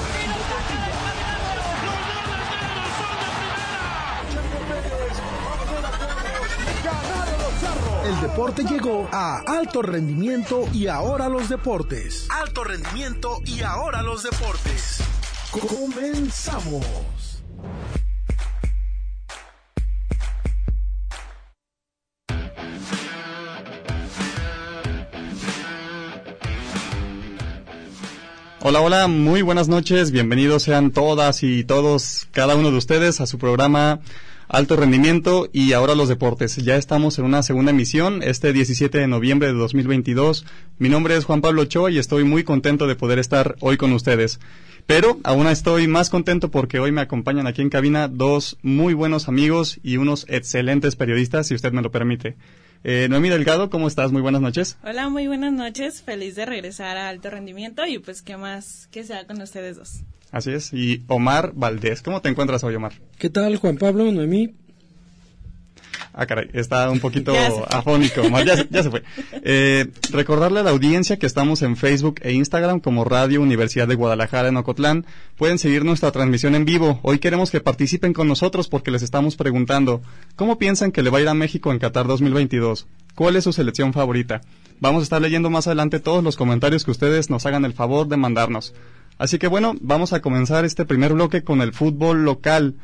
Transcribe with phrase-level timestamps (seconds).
[8.05, 12.27] El deporte llegó a alto rendimiento y ahora los deportes.
[12.31, 15.03] Alto rendimiento y ahora los deportes.
[15.51, 16.85] Comenzamos.
[28.61, 33.27] Hola, hola, muy buenas noches, bienvenidos sean todas y todos, cada uno de ustedes a
[33.27, 34.01] su programa
[34.49, 36.57] Alto Rendimiento y ahora los deportes.
[36.57, 40.45] Ya estamos en una segunda emisión, este 17 de noviembre de 2022.
[40.79, 43.93] Mi nombre es Juan Pablo Ochoa y estoy muy contento de poder estar hoy con
[43.93, 44.41] ustedes.
[44.87, 49.29] Pero aún estoy más contento porque hoy me acompañan aquí en cabina dos muy buenos
[49.29, 52.37] amigos y unos excelentes periodistas, si usted me lo permite.
[52.85, 54.13] Eh, Noemí Delgado, ¿cómo estás?
[54.13, 54.79] Muy buenas noches.
[54.83, 56.03] Hola, muy buenas noches.
[56.03, 60.05] Feliz de regresar a alto rendimiento y pues qué más que sea con ustedes dos.
[60.31, 60.73] Así es.
[60.73, 62.93] Y Omar Valdés, ¿cómo te encuentras hoy, Omar?
[63.19, 64.55] ¿Qué tal, Juan Pablo, Noemí?
[66.21, 67.33] Ah, caray, está un poquito
[67.71, 68.23] afónico.
[68.45, 69.05] Ya, se fue.
[69.45, 73.95] Eh, recordarle a la audiencia que estamos en Facebook e Instagram como Radio Universidad de
[73.95, 75.07] Guadalajara en Ocotlán.
[75.37, 76.99] Pueden seguir nuestra transmisión en vivo.
[77.05, 80.03] Hoy queremos que participen con nosotros porque les estamos preguntando,
[80.35, 82.89] ¿cómo piensan que le va a ir a México en Qatar 2022?
[83.15, 84.41] ¿Cuál es su selección favorita?
[84.81, 88.09] Vamos a estar leyendo más adelante todos los comentarios que ustedes nos hagan el favor
[88.09, 88.75] de mandarnos.
[89.19, 92.75] Así que bueno, vamos a comenzar este primer bloque con el fútbol local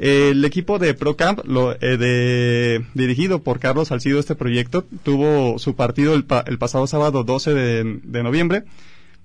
[0.00, 5.76] el equipo de ProCamp, lo, eh, de, dirigido por Carlos Salcido, este proyecto, tuvo su
[5.76, 8.64] partido el, pasado sábado 12 de, noviembre.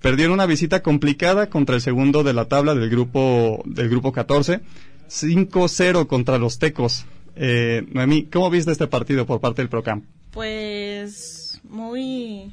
[0.02, 4.60] Perdieron una visita complicada contra el segundo de la tabla del grupo, del grupo 14.
[5.08, 7.06] 5-0 contra los Tecos.
[7.38, 10.04] Eh, Noemí, ¿cómo viste este partido por parte del ProCamp?
[10.32, 12.52] Pues muy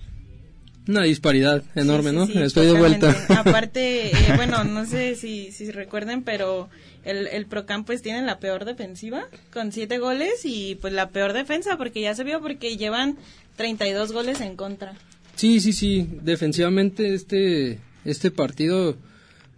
[0.89, 2.25] una disparidad enorme, ¿no?
[2.25, 3.17] Estoy de vuelta.
[3.29, 6.69] Aparte, eh, bueno, no sé si, si recuerden, pero
[7.05, 11.33] el, el Procam pues tiene la peor defensiva con siete goles y pues la peor
[11.33, 13.17] defensa porque ya se vio porque llevan
[13.57, 14.95] 32 goles en contra.
[15.37, 16.09] Sí, sí, sí.
[16.23, 18.97] Defensivamente este, este partido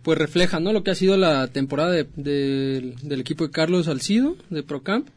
[0.03, 0.73] pues refleja, ¿no?
[0.73, 5.09] Lo que ha sido la temporada de, del equipo de Carlos Alcido de Procamp.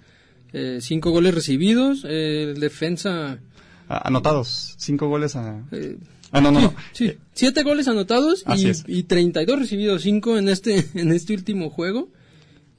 [0.53, 3.37] Eh, cinco goles recibidos, eh, defensa
[3.87, 5.63] anotados, cinco goles a...
[5.71, 5.97] Eh,
[6.31, 6.73] ah, no, no, no.
[6.93, 11.69] Sí, eh, siete goles anotados y, y 32 recibidos, cinco en este, en este último
[11.69, 12.09] juego.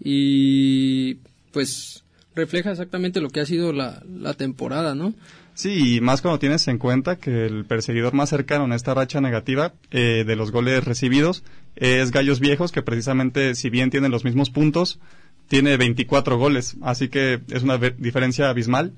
[0.01, 1.15] Y
[1.53, 2.05] pues
[2.35, 5.15] refleja exactamente lo que ha sido la, la temporada, ¿no?
[5.59, 9.21] Sí, y más cuando tienes en cuenta que el perseguidor más cercano en esta racha
[9.21, 11.43] negativa eh, de los goles recibidos
[11.75, 15.01] es Gallos Viejos, que precisamente, si bien tiene los mismos puntos,
[15.49, 18.93] tiene 24 goles, así que es una diferencia abismal.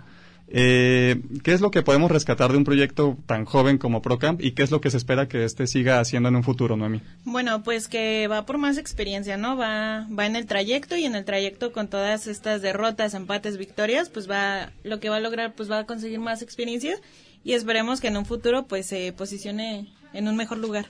[0.53, 4.51] Eh, ¿Qué es lo que podemos rescatar de un proyecto tan joven como Procamp y
[4.53, 7.01] qué es lo que se espera que este siga haciendo en un futuro, Noemi?
[7.25, 9.57] Bueno, pues que va por más experiencia, ¿no?
[9.57, 14.11] Va, va en el trayecto y en el trayecto con todas estas derrotas, empates, victorias,
[14.11, 16.97] pues va, lo que va a lograr, pues va a conseguir más experiencia
[17.45, 20.87] y esperemos que en un futuro, pues se posicione en un mejor lugar.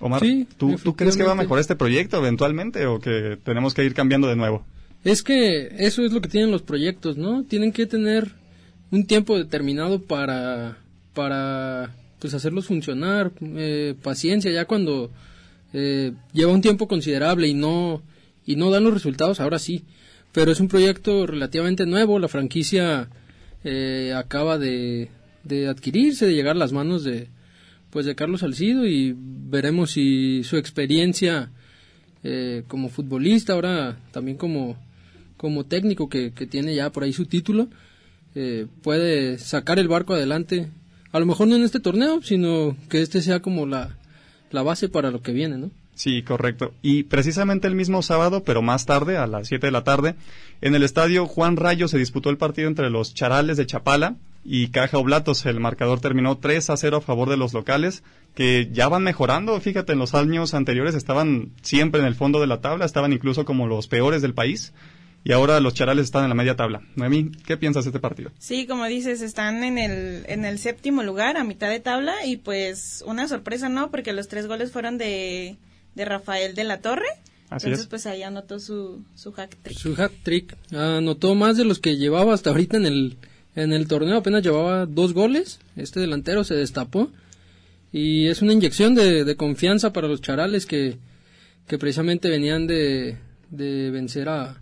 [0.00, 0.22] Omar,
[0.58, 3.94] ¿tú, ¿tú crees que va a mejorar este proyecto eventualmente o que tenemos que ir
[3.94, 4.66] cambiando de nuevo?
[5.04, 7.44] Es que eso es lo que tienen los proyectos, ¿no?
[7.44, 8.32] Tienen que tener
[8.94, 10.78] un tiempo determinado para,
[11.14, 15.10] para pues hacerlos funcionar, eh, paciencia, ya cuando
[15.72, 18.02] eh, lleva un tiempo considerable y no,
[18.46, 19.84] y no dan los resultados, ahora sí.
[20.32, 23.08] Pero es un proyecto relativamente nuevo, la franquicia
[23.64, 25.10] eh, acaba de,
[25.42, 27.28] de adquirirse, de llegar a las manos de,
[27.90, 31.50] pues de Carlos Salcido y veremos si su experiencia
[32.68, 34.78] como futbolista, ahora también como,
[35.36, 37.68] como técnico que, que tiene ya por ahí su título,
[38.34, 40.68] eh, puede sacar el barco adelante.
[41.12, 43.96] A lo mejor no en este torneo, sino que este sea como la,
[44.50, 45.70] la base para lo que viene, ¿no?
[45.94, 46.74] Sí, correcto.
[46.82, 50.16] Y precisamente el mismo sábado, pero más tarde, a las 7 de la tarde,
[50.60, 54.68] en el estadio Juan Rayo se disputó el partido entre los Charales de Chapala y
[54.68, 55.46] Caja Oblatos.
[55.46, 58.02] El marcador terminó 3 a 0 a favor de los locales,
[58.34, 59.60] que ya van mejorando.
[59.60, 63.44] Fíjate, en los años anteriores estaban siempre en el fondo de la tabla, estaban incluso
[63.44, 64.72] como los peores del país.
[65.24, 66.82] Y ahora los charales están en la media tabla.
[66.96, 68.30] Noemí, ¿qué piensas de este partido?
[68.38, 72.36] Sí, como dices, están en el, en el séptimo lugar, a mitad de tabla, y
[72.36, 73.90] pues una sorpresa, ¿no?
[73.90, 75.56] Porque los tres goles fueron de,
[75.94, 77.06] de Rafael de la Torre.
[77.48, 77.88] Así Entonces, es.
[77.88, 79.78] pues ahí anotó su, su hack trick.
[79.78, 80.56] Su hat trick.
[80.72, 83.16] Anotó más de los que llevaba hasta ahorita en el,
[83.54, 84.18] en el torneo.
[84.18, 85.58] Apenas llevaba dos goles.
[85.76, 87.10] Este delantero se destapó.
[87.92, 90.96] Y es una inyección de, de confianza para los charales que,
[91.66, 93.16] que precisamente venían de,
[93.50, 94.60] de vencer a,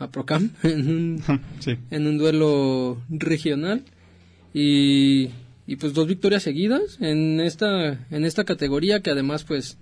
[0.00, 1.22] a Procam en un,
[1.60, 1.76] Sí.
[1.92, 3.84] en un duelo regional.
[4.52, 5.28] Y,
[5.66, 9.78] y pues dos victorias seguidas en esta, en esta categoría que además pues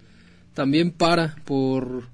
[0.53, 2.05] también para por,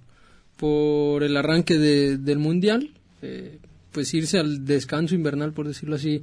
[0.56, 2.90] por el arranque de- del mundial,
[3.22, 3.58] eh,
[3.90, 6.22] pues irse al descanso invernal, por decirlo así,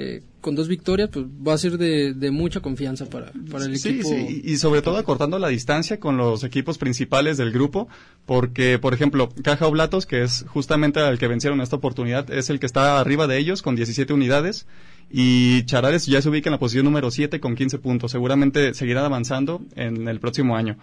[0.00, 3.76] eh, con dos victorias, pues va a ser de, de mucha confianza para, para el
[3.78, 4.08] Sí, equipo.
[4.08, 7.88] sí, y sobre todo acortando la distancia con los equipos principales del grupo,
[8.24, 12.60] porque, por ejemplo, Caja Oblatos, que es justamente el que vencieron esta oportunidad, es el
[12.60, 14.66] que está arriba de ellos con 17 unidades,
[15.10, 18.12] y Charales ya se ubica en la posición número 7 con 15 puntos.
[18.12, 20.78] Seguramente seguirán avanzando en el próximo año.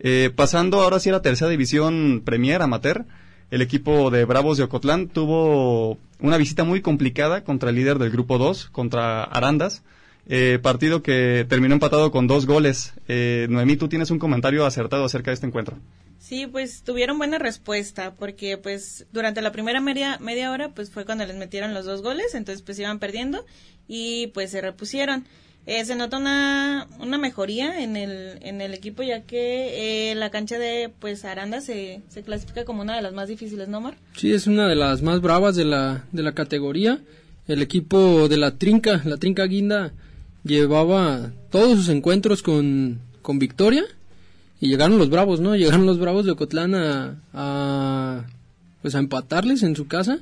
[0.00, 3.06] Eh, pasando ahora sí a la tercera división Premier Amateur,
[3.50, 8.10] el equipo de Bravos de Ocotlán tuvo una visita muy complicada contra el líder del
[8.10, 9.82] grupo 2, contra Arandas.
[10.30, 12.92] Eh, partido que terminó empatado con dos goles.
[13.08, 15.78] Eh, Noemí, tú tienes un comentario acertado acerca de este encuentro.
[16.18, 21.06] Sí, pues tuvieron buena respuesta porque pues durante la primera media, media hora pues fue
[21.06, 23.46] cuando les metieron los dos goles, entonces pues iban perdiendo
[23.86, 25.24] y pues se repusieron.
[25.70, 30.30] Eh, se nota una, una mejoría en el, en el equipo ya que eh, la
[30.30, 33.98] cancha de pues Aranda se, se clasifica como una de las más difíciles, ¿no, Mar?
[34.16, 37.02] Sí, es una de las más bravas de la, de la categoría.
[37.46, 39.92] El equipo de la Trinca, la Trinca Guinda,
[40.42, 43.84] llevaba todos sus encuentros con, con victoria
[44.62, 45.54] y llegaron los bravos, ¿no?
[45.54, 48.24] Llegaron los bravos de Ocotlán a, a,
[48.80, 50.20] pues a empatarles en su casa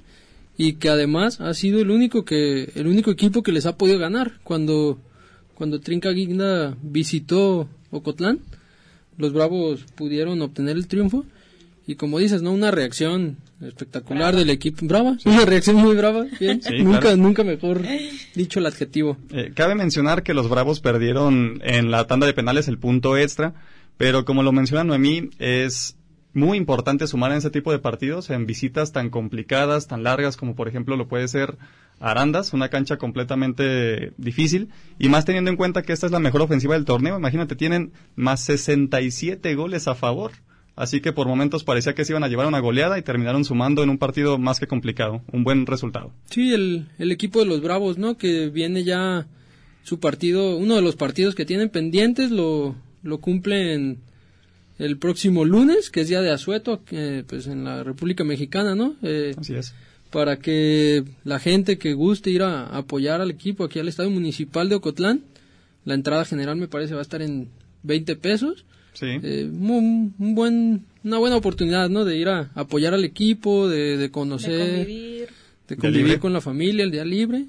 [0.58, 4.00] y que además ha sido el único que el único equipo que les ha podido
[4.00, 4.98] ganar cuando
[5.56, 8.40] cuando Trinca Guinda visitó Ocotlán
[9.18, 11.24] los bravos pudieron obtener el triunfo
[11.86, 14.84] y como dices no una reacción espectacular del equipo.
[14.86, 16.60] Brava una reacción muy brava bien.
[16.60, 17.16] Sí, nunca claro.
[17.16, 17.82] nunca mejor
[18.34, 19.16] dicho el adjetivo.
[19.30, 23.54] Eh, cabe mencionar que los Bravos perdieron en la tanda de penales el punto extra,
[23.96, 25.96] pero como lo menciona Noemí, es
[26.34, 30.54] muy importante sumar en ese tipo de partidos en visitas tan complicadas, tan largas como
[30.54, 31.56] por ejemplo lo puede ser
[31.98, 36.42] Arandas, una cancha completamente difícil, y más teniendo en cuenta que esta es la mejor
[36.42, 40.32] ofensiva del torneo, imagínate, tienen más 67 goles a favor.
[40.76, 43.82] Así que por momentos parecía que se iban a llevar una goleada y terminaron sumando
[43.82, 45.22] en un partido más que complicado.
[45.32, 46.12] Un buen resultado.
[46.30, 49.26] sí el, el equipo de los bravos no que viene ya
[49.84, 54.00] su partido uno de los partidos que tienen pendientes lo lo cumplen
[54.78, 58.96] el próximo lunes que es día de asueto que, pues en la República Mexicana no
[59.00, 59.74] Eh, Así es.
[60.16, 64.66] Para que la gente que guste ir a apoyar al equipo aquí al Estadio Municipal
[64.70, 65.20] de Ocotlán,
[65.84, 67.50] la entrada general me parece va a estar en
[67.82, 68.64] 20 pesos.
[68.94, 69.08] Sí.
[69.22, 72.06] Eh, un, un buen, una buena oportunidad, ¿no?
[72.06, 75.28] De ir a apoyar al equipo, de, de conocer, De
[75.68, 75.76] de convivir.
[75.76, 76.18] convivir, libre.
[76.18, 77.44] con la familia el día libre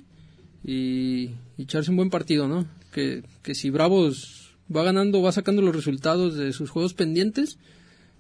[0.66, 2.68] y, y echarse un buen partido, ¿no?
[2.92, 7.60] Que, que si Bravos va ganando, va sacando los resultados de sus juegos pendientes,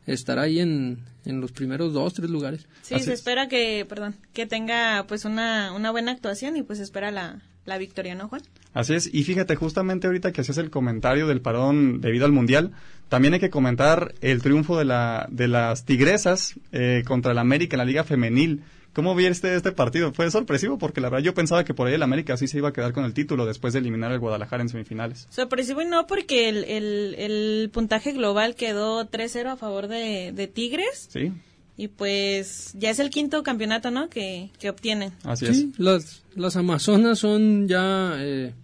[0.05, 2.67] estará ahí en, en los primeros dos, tres lugares.
[2.81, 3.19] Sí, Así se es.
[3.19, 7.77] espera que, perdón, que tenga pues una, una buena actuación y pues espera la, la
[7.77, 8.41] victoria, ¿no, Juan?
[8.73, 12.71] Así es, y fíjate, justamente ahorita que hacías el comentario del parón debido al Mundial,
[13.09, 17.75] también hay que comentar el triunfo de, la, de las Tigresas eh, contra el América
[17.75, 18.63] en la Liga Femenil.
[18.97, 20.11] ¿Cómo viste este partido?
[20.11, 22.69] Fue sorpresivo porque la verdad yo pensaba que por ahí el América sí se iba
[22.69, 25.27] a quedar con el título después de eliminar al Guadalajara en semifinales.
[25.29, 30.47] Sorpresivo y no porque el, el, el puntaje global quedó 3-0 a favor de, de
[30.47, 31.31] Tigres Sí,
[31.77, 34.09] y pues ya es el quinto campeonato, ¿no?
[34.09, 35.13] Que, que obtienen.
[35.23, 35.55] así es.
[35.57, 38.55] Sí, las, las Amazonas son ya, eh,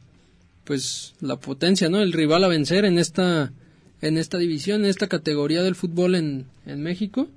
[0.64, 2.00] pues, la potencia, ¿no?
[2.00, 3.54] El rival a vencer en esta,
[4.02, 7.28] en esta división, en esta categoría del fútbol en, en México.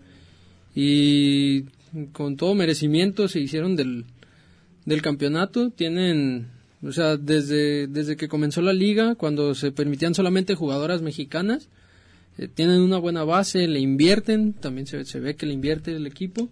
[0.74, 1.64] Y
[2.12, 4.04] con todo merecimiento se hicieron del,
[4.84, 5.70] del campeonato.
[5.70, 6.48] Tienen,
[6.82, 11.68] o sea, desde, desde que comenzó la liga, cuando se permitían solamente jugadoras mexicanas,
[12.38, 16.06] eh, tienen una buena base, le invierten, también se, se ve que le invierte el
[16.06, 16.50] equipo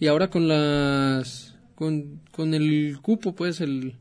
[0.00, 3.94] y ahora con las con, con el cupo pues el,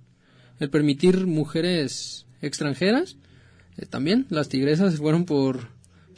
[0.59, 3.15] el permitir mujeres extranjeras
[3.77, 5.69] eh, también las tigresas fueron por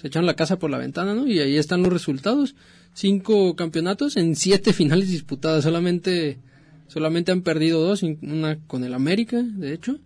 [0.01, 1.27] se echaron la casa por la ventana, ¿no?
[1.27, 2.55] Y ahí están los resultados.
[2.95, 5.65] Cinco campeonatos en siete finales disputadas.
[5.65, 6.39] Solamente,
[6.87, 9.99] solamente han perdido dos, una con el América, de hecho,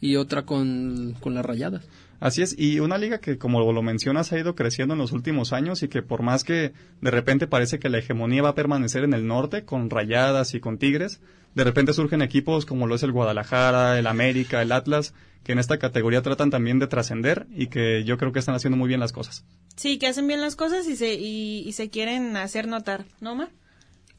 [0.00, 1.84] y otra con, con las Rayadas.
[2.18, 5.52] Así es, y una liga que, como lo mencionas, ha ido creciendo en los últimos
[5.52, 9.02] años y que por más que de repente parece que la hegemonía va a permanecer
[9.02, 11.20] en el norte, con Rayadas y con Tigres,
[11.54, 15.58] de repente surgen equipos como lo es el Guadalajara, el América, el Atlas, que en
[15.58, 19.00] esta categoría tratan también de trascender y que yo creo que están haciendo muy bien
[19.00, 19.44] las cosas.
[19.76, 23.50] Sí, que hacen bien las cosas y se, y, se quieren hacer notar, ¿no, Mar?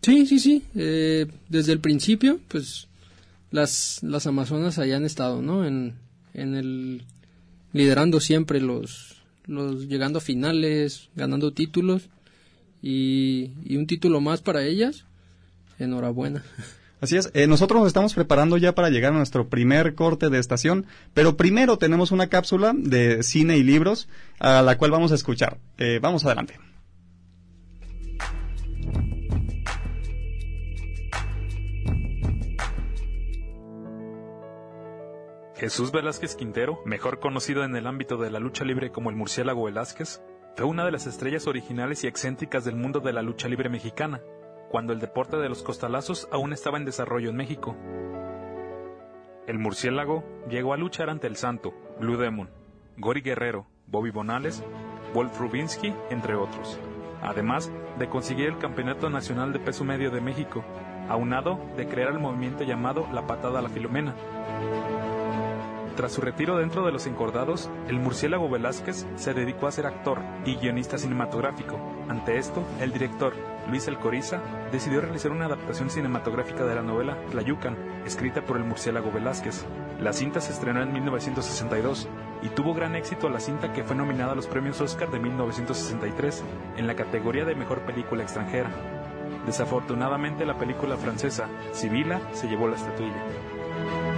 [0.02, 0.64] Sí, sí, sí.
[0.76, 2.88] Eh, desde el principio, pues
[3.52, 5.66] las, las Amazonas han estado, ¿no?
[5.66, 5.94] En,
[6.34, 7.06] en el
[7.74, 12.10] liderando siempre los, los llegando a finales, ganando títulos
[12.82, 15.06] y, un título más para ellas.
[15.80, 16.44] Enhorabuena.
[17.04, 20.40] Así es, eh, nosotros nos estamos preparando ya para llegar a nuestro primer corte de
[20.40, 24.08] estación, pero primero tenemos una cápsula de cine y libros
[24.40, 25.58] a la cual vamos a escuchar.
[25.78, 26.58] Eh, vamos adelante.
[35.58, 39.66] Jesús Velázquez Quintero, mejor conocido en el ámbito de la lucha libre como el murciélago
[39.66, 40.22] Velázquez,
[40.56, 44.22] fue una de las estrellas originales y excéntricas del mundo de la lucha libre mexicana,
[44.74, 47.76] cuando el deporte de los costalazos aún estaba en desarrollo en México.
[49.46, 52.50] El murciélago llegó a luchar ante el Santo, Blue Demon,
[52.98, 54.64] Gori Guerrero, Bobby Bonales,
[55.14, 56.80] Wolf Rubinsky, entre otros,
[57.22, 60.64] además de conseguir el Campeonato Nacional de Peso Medio de México,
[61.08, 64.16] aunado de crear el movimiento llamado la Patada a la Filomena,
[65.96, 70.20] tras su retiro dentro de Los Encordados, el murciélago Velázquez se dedicó a ser actor
[70.46, 71.80] y guionista cinematográfico.
[72.10, 73.34] Ante esto, el director,
[73.70, 79.12] Luis Alcoriza, decidió realizar una adaptación cinematográfica de la novela Tlayucan, escrita por el murciélago
[79.12, 79.66] Velázquez.
[80.00, 82.08] La cinta se estrenó en 1962
[82.42, 86.44] y tuvo gran éxito la cinta que fue nominada a los premios Oscar de 1963
[86.78, 88.70] en la categoría de Mejor Película Extranjera.
[89.46, 94.13] Desafortunadamente la película francesa Sibila se llevó la estatuilla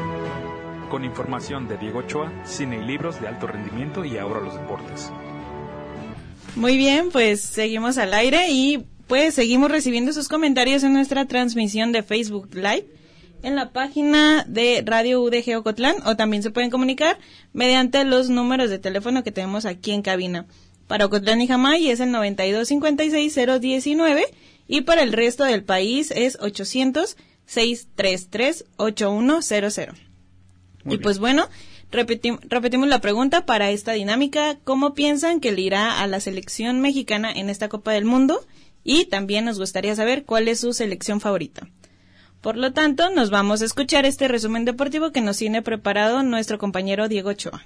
[0.89, 5.11] con información de Diego Ochoa, cine y libros de alto rendimiento y ahora los deportes.
[6.55, 11.91] Muy bien, pues seguimos al aire y pues seguimos recibiendo sus comentarios en nuestra transmisión
[11.91, 12.85] de Facebook Live
[13.43, 17.19] en la página de Radio UDG Ocotlán o también se pueden comunicar
[17.53, 20.45] mediante los números de teléfono que tenemos aquí en cabina.
[20.87, 24.23] Para Ocotlán y Jamay es el 9256-019
[24.67, 30.04] y para el resto del país es 800 633 8100
[30.85, 31.47] y pues bueno,
[31.91, 34.57] repetimos la pregunta para esta dinámica.
[34.63, 38.45] ¿Cómo piensan que le irá a la selección mexicana en esta Copa del Mundo?
[38.83, 41.67] Y también nos gustaría saber cuál es su selección favorita.
[42.41, 46.59] Por lo tanto, nos vamos a escuchar este resumen deportivo que nos tiene preparado nuestro
[46.59, 47.63] compañero Diego Ochoa.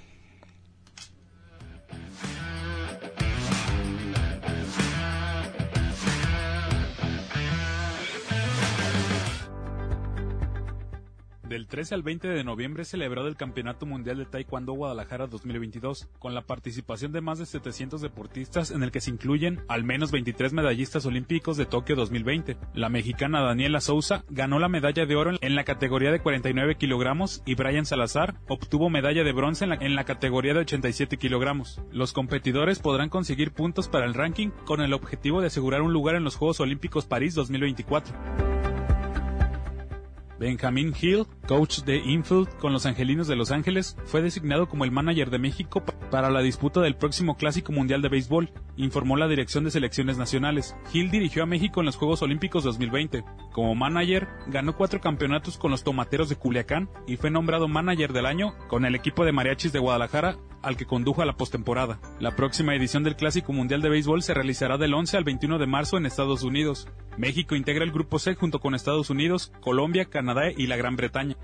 [11.50, 16.32] Del 13 al 20 de noviembre celebrado el Campeonato Mundial de Taekwondo Guadalajara 2022, con
[16.32, 20.52] la participación de más de 700 deportistas en el que se incluyen al menos 23
[20.52, 22.56] medallistas olímpicos de Tokio 2020.
[22.72, 27.42] La mexicana Daniela Souza ganó la medalla de oro en la categoría de 49 kilogramos
[27.44, 31.82] y Brian Salazar obtuvo medalla de bronce en la, en la categoría de 87 kilogramos.
[31.90, 36.14] Los competidores podrán conseguir puntos para el ranking con el objetivo de asegurar un lugar
[36.14, 38.59] en los Juegos Olímpicos París 2024.
[40.40, 44.90] Benjamin Hill, coach de infield con los Angelinos de Los Ángeles, fue designado como el
[44.90, 49.64] manager de México para la disputa del próximo Clásico Mundial de Béisbol, informó la Dirección
[49.64, 50.74] de Selecciones Nacionales.
[50.94, 53.22] Hill dirigió a México en los Juegos Olímpicos 2020.
[53.52, 58.24] Como manager, ganó cuatro campeonatos con los Tomateros de Culiacán y fue nombrado manager del
[58.24, 62.00] año con el equipo de mariachis de Guadalajara al que condujo a la postemporada.
[62.18, 65.66] La próxima edición del Clásico Mundial de Béisbol se realizará del 11 al 21 de
[65.66, 66.88] marzo en Estados Unidos.
[67.16, 71.36] México integra el Grupo C junto con Estados Unidos, Colombia, Canadá y la Gran Bretaña.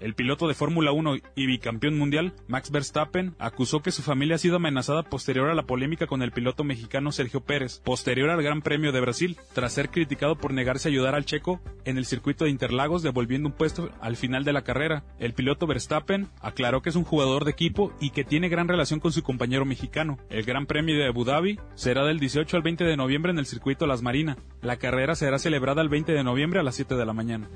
[0.00, 4.38] El piloto de Fórmula 1 y bicampeón mundial, Max Verstappen, acusó que su familia ha
[4.38, 8.62] sido amenazada posterior a la polémica con el piloto mexicano Sergio Pérez, posterior al Gran
[8.62, 12.44] Premio de Brasil, tras ser criticado por negarse a ayudar al checo en el circuito
[12.44, 15.04] de Interlagos devolviendo un puesto al final de la carrera.
[15.18, 19.00] El piloto Verstappen aclaró que es un jugador de equipo y que tiene gran relación
[19.00, 20.18] con su compañero mexicano.
[20.30, 23.44] El Gran Premio de Abu Dhabi será del 18 al 20 de noviembre en el
[23.44, 24.38] circuito Las Marinas.
[24.62, 27.50] La carrera será celebrada el 20 de noviembre a las 7 de la mañana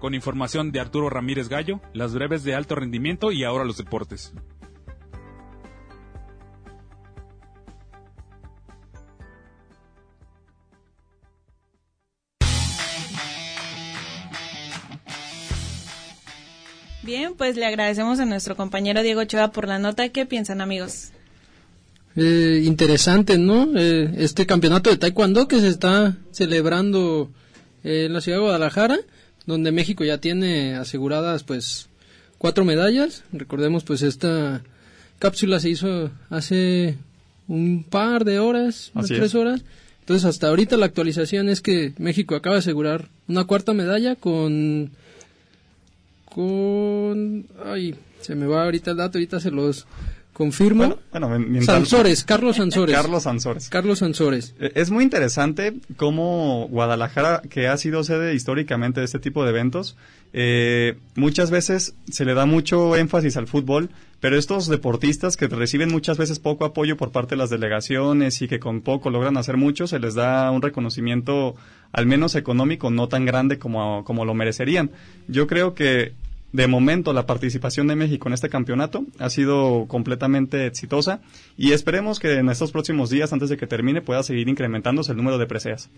[0.00, 4.32] con información de Arturo Ramírez Gallo, las breves de alto rendimiento y ahora los deportes.
[17.02, 20.08] Bien, pues le agradecemos a nuestro compañero Diego Ochoa por la nota.
[20.08, 21.12] ¿Qué piensan amigos?
[22.16, 23.68] eh, interesante, ¿no?
[23.76, 27.30] Eh, este campeonato de taekwondo que se está celebrando
[27.84, 28.98] eh, en la ciudad de Guadalajara,
[29.46, 31.88] donde México ya tiene aseguradas, pues,
[32.38, 33.24] cuatro medallas.
[33.32, 34.62] Recordemos, pues, esta
[35.18, 36.96] cápsula se hizo hace
[37.48, 39.62] un par de horas, unas tres horas.
[40.00, 44.90] Entonces, hasta ahorita la actualización es que México acaba de asegurar una cuarta medalla con...
[46.24, 47.46] con...
[47.64, 49.86] ay, se me va ahorita el dato, ahorita se los
[50.40, 50.96] confirmo.
[51.12, 52.96] Bueno, Sansores, Carlos Sansores.
[52.96, 53.68] Carlos Sansores.
[53.68, 54.54] Carlos Sansores.
[54.58, 59.50] Eh, es muy interesante cómo Guadalajara, que ha sido sede históricamente de este tipo de
[59.50, 59.98] eventos,
[60.32, 65.90] eh, muchas veces se le da mucho énfasis al fútbol, pero estos deportistas que reciben
[65.90, 69.58] muchas veces poco apoyo por parte de las delegaciones y que con poco logran hacer
[69.58, 71.54] mucho, se les da un reconocimiento
[71.92, 74.90] al menos económico no tan grande como, como lo merecerían.
[75.28, 76.14] Yo creo que
[76.52, 81.20] de momento la participación de México en este campeonato ha sido completamente exitosa
[81.56, 85.18] y esperemos que en estos próximos días, antes de que termine, pueda seguir incrementándose el
[85.18, 85.90] número de preseas.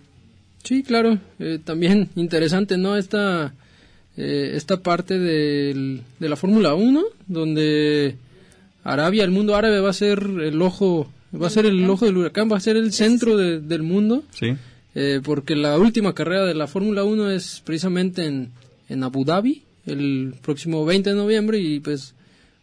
[0.63, 1.19] Sí, claro.
[1.39, 2.97] Eh, también interesante, ¿no?
[2.97, 3.55] Esta,
[4.17, 8.17] eh, esta parte de la Fórmula 1, donde
[8.85, 12.17] Arabia, el mundo árabe va a ser el ojo, va a ser el ojo del
[12.17, 14.25] huracán, va a ser el centro del mundo.
[14.31, 14.55] Sí.
[14.95, 18.51] Eh, porque la última carrera de la Fórmula 1 es precisamente en,
[18.89, 22.15] en Abu Dhabi, el próximo 20 de noviembre y pues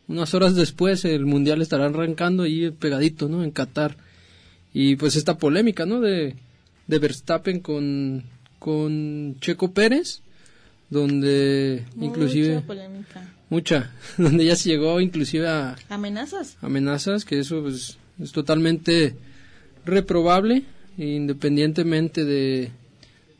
[0.07, 3.43] unas horas después el mundial estará arrancando ahí pegadito, ¿no?
[3.43, 3.95] En Qatar.
[4.73, 5.99] Y pues esta polémica, ¿no?
[5.99, 6.35] De,
[6.87, 8.23] de Verstappen con,
[8.57, 10.21] con Checo Pérez,
[10.89, 12.55] donde inclusive...
[12.55, 13.33] Mucha polémica.
[13.49, 15.75] Mucha, donde ya se llegó inclusive a...
[15.89, 16.57] Amenazas.
[16.61, 19.15] Amenazas, que eso pues, es totalmente
[19.85, 20.63] reprobable,
[20.97, 22.71] independientemente de,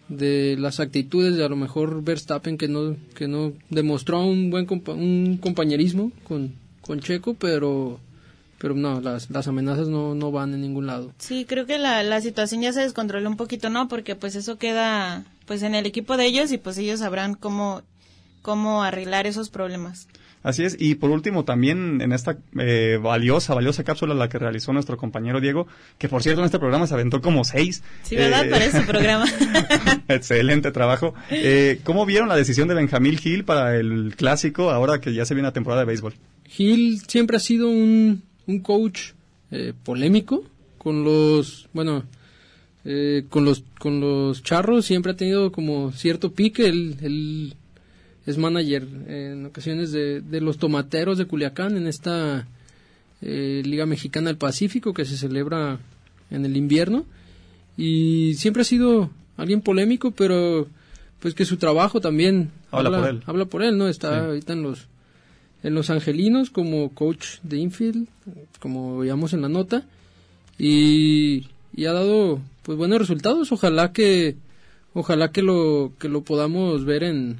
[0.09, 4.67] de las actitudes de a lo mejor Verstappen que no que no demostró un buen
[4.87, 7.99] un compañerismo con, con Checo pero
[8.57, 11.13] pero no las, las amenazas no, no van en ningún lado.
[11.17, 14.57] Sí creo que la, la situación ya se descontroló un poquito no porque pues eso
[14.57, 17.83] queda pues en el equipo de ellos y pues ellos sabrán cómo
[18.41, 20.07] cómo arreglar esos problemas
[20.41, 24.71] Así es, y por último también en esta eh, valiosa, valiosa cápsula la que realizó
[24.71, 27.83] nuestro compañero Diego, que por cierto en este programa se aventó como seis.
[28.03, 28.45] Sí, ¿verdad?
[28.45, 29.25] Eh, Para programa.
[30.07, 31.13] excelente trabajo.
[31.29, 35.33] Eh, ¿Cómo vieron la decisión de Benjamín Gil para el clásico ahora que ya se
[35.33, 36.13] viene la temporada de béisbol?
[36.45, 39.11] Gil siempre ha sido un, un coach
[39.51, 40.45] eh, polémico
[40.77, 42.05] con los, bueno,
[43.29, 46.65] con los con los charros siempre ha tenido como cierto pique.
[46.67, 47.55] el
[48.29, 52.47] es manager en ocasiones de, los tomateros de Culiacán en esta
[53.21, 55.79] eh, Liga Mexicana del Pacífico que se celebra
[56.29, 57.05] en el invierno.
[57.75, 60.67] Y siempre ha sido alguien polémico pero
[61.19, 63.23] pues que su trabajo también habla, por él.
[63.25, 64.87] habla por él no está ahorita en los
[65.63, 68.07] en los angelinos como coach de infield
[68.59, 69.85] como veíamos en la nota
[70.57, 73.51] y, y ha dado pues buenos resultados.
[73.51, 74.35] Ojalá que
[74.93, 77.37] ojalá que lo que lo podamos ver en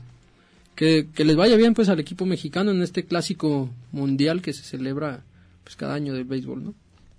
[0.80, 5.26] que, les vaya bien pues al equipo mexicano en este clásico mundial que se celebra
[5.66, 6.74] pues cada año del béisbol, ¿no?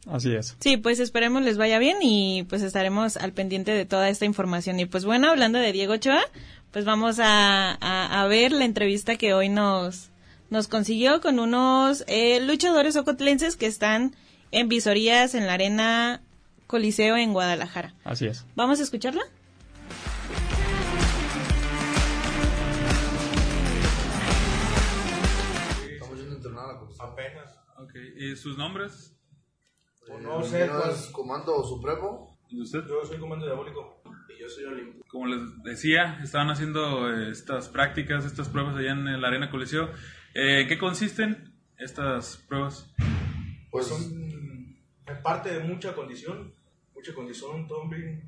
[0.06, 0.56] Así es.
[0.60, 4.80] Sí, pues esperemos les vaya bien y pues estaremos al pendiente de toda esta información.
[4.80, 6.22] Y pues bueno, hablando de Diego Ochoa,
[6.70, 10.08] pues vamos a, a, ver la entrevista que hoy nos,
[10.48, 14.16] nos consiguió con unos eh, luchadores ocotlenses que están
[14.52, 16.22] en visorías en la Arena
[16.66, 17.92] Coliseo en Guadalajara.
[18.04, 18.46] Así es.
[18.56, 19.22] ¿Vamos a escucharla?
[28.20, 29.16] ¿Y sus nombres?
[30.20, 32.38] no sé, pues, Comando Supremo.
[32.50, 32.80] ¿Y usted?
[32.86, 34.02] Yo soy Comando Diabólico.
[34.28, 35.02] Y yo soy Olimpo.
[35.08, 39.88] Como les decía, estaban haciendo eh, estas prácticas, estas pruebas allá en la Arena Coliseo.
[40.34, 42.92] Eh, ¿Qué consisten estas pruebas?
[43.70, 44.76] Pues son
[45.22, 46.52] parte de mucha condición,
[46.94, 48.22] mucha condición, tumbling,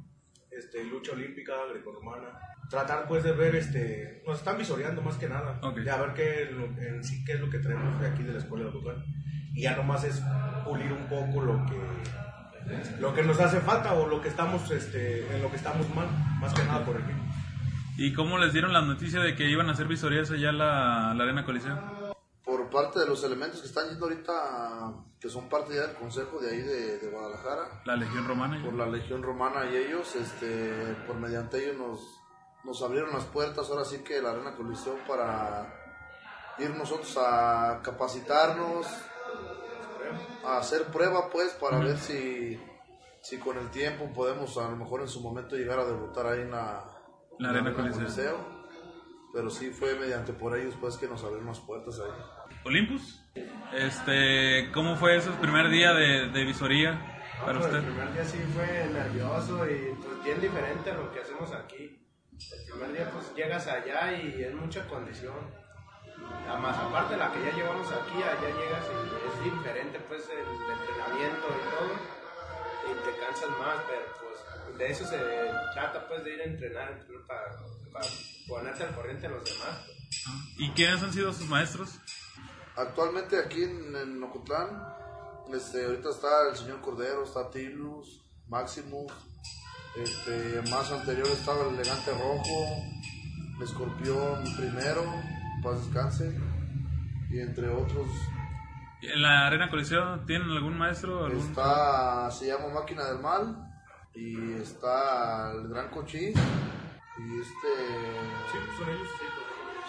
[0.50, 2.31] este, lucha olímpica, grecorromana.
[2.70, 6.48] Tratar pues de ver, este, nos están visoreando más que nada, de a ver qué,
[6.88, 9.05] en sí, qué es lo que traemos de aquí de la escuela de local
[9.54, 10.22] y ya nomás es
[10.64, 11.82] pulir un poco lo que
[13.00, 16.06] lo que nos hace falta o lo que estamos este, en lo que estamos mal,
[16.40, 17.12] más que nada por aquí.
[17.96, 21.24] ¿Y cómo les dieron la noticia de que iban a hacer visorías allá la, la
[21.24, 21.78] Arena Coliseo?
[22.44, 24.32] Por parte de los elementos que están yendo ahorita,
[25.20, 27.82] que son parte ya del consejo de ahí de, Guadalajara.
[27.84, 28.62] La Legión Romana.
[28.64, 32.00] Por la Legión Romana y ellos, este, por mediante ellos nos,
[32.64, 35.72] nos abrieron las puertas, ahora sí que la Arena Coliseo para
[36.58, 38.86] ir nosotros a capacitarnos,
[40.44, 42.61] a hacer prueba pues para ver si,
[43.20, 46.40] si con el tiempo podemos a lo mejor en su momento llegar a debutar ahí
[46.40, 46.85] en la,
[47.38, 48.62] la Arena Coliseo.
[49.35, 52.57] Pero sí fue mediante por ellos pues que nos abrieron las puertas ahí.
[52.64, 53.24] Olympus,
[53.72, 57.12] este, ¿cómo fue ese primer día de, de visoría?
[57.44, 57.78] para pues, usted.
[57.78, 61.98] El primer día sí fue nervioso y pues bien diferente a lo que hacemos aquí.
[62.33, 65.35] El primer día pues llegas allá y es mucha condición.
[66.48, 70.38] Además, aparte de la que ya llevamos aquí, allá llegas y es diferente pues el
[70.38, 71.92] entrenamiento y todo.
[72.85, 75.18] Y te cansas más, pero pues de eso se
[75.72, 77.56] trata pues de ir a entrenar para,
[77.92, 78.06] para
[78.48, 79.87] ponerte al corriente a los demás.
[79.87, 79.98] pues.
[80.58, 81.98] ¿Y quiénes han sido sus maestros?
[82.76, 84.82] Actualmente aquí en, en Ocotlán,
[85.52, 89.12] este, ahorita está el señor Cordero, está Tilus, Maximus,
[89.96, 92.66] este, más anterior estaba el elegante rojo,
[93.56, 95.04] el escorpión primero,
[95.62, 96.33] paz descanse,
[97.31, 98.07] y entre otros
[99.03, 101.25] ¿En la Arena Coliseo tienen algún maestro?
[101.27, 101.40] Algún...
[101.48, 103.57] está, se llama Máquina del Mal,
[104.14, 106.37] y está el Gran Cochís,
[107.18, 107.68] y este...
[108.53, 109.27] Sí, pues son ellos, sí.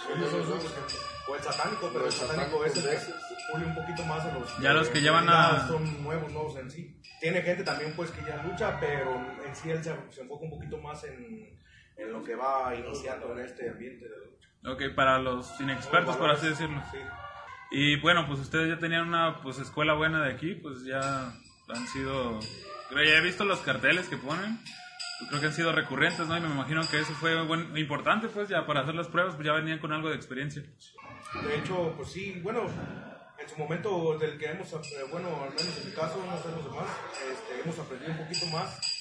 [0.03, 0.63] Son Ellos ellos son dos.
[0.63, 3.15] los- O el satánico, pero el el satánico satánico ese veces.
[3.51, 6.57] pule un poquito más a los Ya los que ya van a- son nuevos, nuevos
[6.57, 6.99] en sí.
[7.21, 10.49] Tiene gente también pues que ya lucha, pero en sí él se, se enfoca un
[10.49, 11.55] poquito más en,
[11.97, 14.49] en lo que va iniciando en este ambiente de lucha.
[14.65, 16.81] Ok, para los inexpertos, por así decirlo.
[16.91, 16.97] Sí.
[17.71, 20.99] Y bueno, pues ustedes ya tenían una pues escuela buena de aquí, pues ya
[21.69, 22.39] han sido...
[22.89, 24.59] Creo ya he visto los carteles que ponen,
[25.17, 26.37] pues creo que han sido recurrentes, ¿no?
[26.37, 29.47] Y me imagino que eso fue buen- importante, pues ya para hacer las pruebas, pues
[29.47, 30.61] ya venían con algo de experiencia.
[30.61, 32.67] De hecho, pues sí, bueno,
[33.39, 34.77] en su momento del que hemos, eh,
[35.11, 36.87] bueno, al menos en mi caso, no sé los demás,
[37.31, 38.92] este, hemos aprendido un poquito más,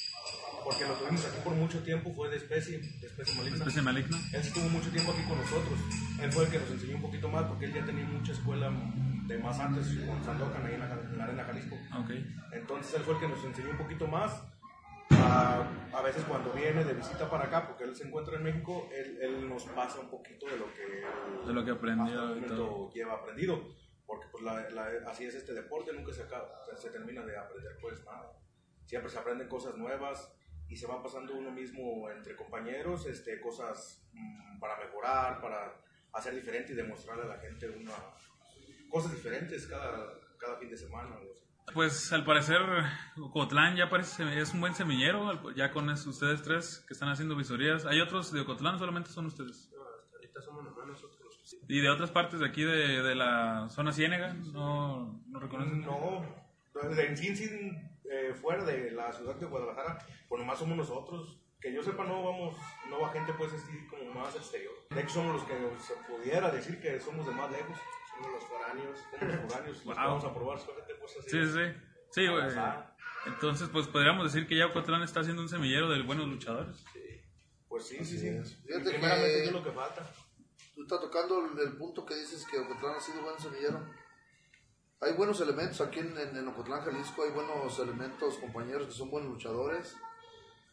[0.65, 3.57] porque lo tuvimos aquí por mucho tiempo, fue de especie, de especie maligna.
[3.59, 4.17] Especie maligna.
[4.33, 5.79] Él estuvo mucho tiempo aquí con nosotros.
[6.21, 8.71] Él fue el que nos enseñó un poquito más porque él ya tenía mucha escuela
[9.27, 11.77] de más antes con Sandokan ahí en la, en la Arena Jalisco.
[12.01, 12.11] Ok.
[12.53, 14.43] Entonces él fue el que nos enseñó un poquito más.
[15.11, 18.89] A, a veces cuando viene de visita para acá, porque él se encuentra en México,
[18.93, 22.91] él, él nos pasa un poquito de lo que, De lo que aprendió y todo.
[22.93, 23.63] lleva aprendido.
[24.07, 27.77] Porque pues la- la- así es este deporte, nunca se, acaba, se termina de aprender
[27.81, 28.33] pues nada.
[28.87, 30.33] Siempre se aprenden cosas nuevas
[30.69, 35.75] y se va pasando uno mismo entre compañeros, este, cosas mm, para mejorar, para
[36.13, 37.93] hacer diferente y demostrarle a la gente una,
[38.91, 41.11] cosas diferentes cada, cada fin de semana.
[41.17, 41.43] o así.
[41.75, 42.61] Pues al parecer
[43.17, 47.37] Ocotlán ya parece es un buen semillero, ya con es- ustedes tres que están haciendo
[47.37, 47.87] visorías.
[47.87, 49.71] ¿Hay otros de Ocotlán solamente son ustedes?
[50.15, 51.19] Ahorita somos nomás nosotros.
[51.69, 54.33] ¿Y de otras partes de aquí de, de la zona ciénega?
[54.35, 55.81] ¿No, no reconocen?
[55.83, 56.25] No,
[56.83, 57.37] en en sí,
[58.13, 59.99] eh, fuera de la ciudad de Guadalajara,
[60.29, 61.39] pues nomás somos nosotros.
[61.61, 62.57] Que yo sepa, no vamos,
[62.91, 64.73] no va gente pues así como más exterior.
[64.91, 67.79] De hecho, somos los que se pudiera decir que somos de más lejos.
[68.15, 68.99] Somos los foráneos.
[69.19, 69.95] Somos los foráneos, los Wow.
[69.95, 71.31] vamos a probar suerte, pues así.
[71.31, 71.81] Sí, sí, sí.
[72.11, 72.45] Sí, güey.
[73.27, 76.85] Entonces, pues podríamos decir que ya Ocotlán está haciendo un semillero de buenos luchadores.
[77.69, 78.29] Pues sí, sí, Así sí.
[78.29, 78.57] es.
[78.67, 80.03] Fíjate primeramente que- es lo que falta.
[80.75, 83.87] Tú estás tocando el, el punto que dices que Ocotlán ha sido buen semillero.
[85.03, 89.31] Hay buenos elementos aquí en, en, Ocotlán, Jalisco, hay buenos elementos, compañeros que son buenos
[89.31, 89.97] luchadores.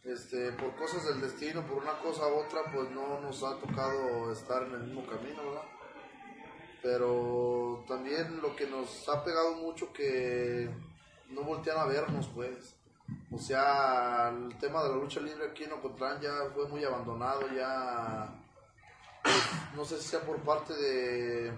[0.03, 4.31] Este, por cosas del destino, por una cosa u otra, pues no nos ha tocado
[4.31, 5.63] estar en el mismo camino, ¿verdad?
[6.83, 10.69] Pero también lo que nos ha pegado mucho que
[11.31, 12.75] no voltean a vernos, pues.
[13.31, 17.49] O sea, el tema de la lucha libre aquí en Ocotlán ya fue muy abandonado,
[17.55, 18.31] ya
[19.75, 21.51] no sé si sea por parte de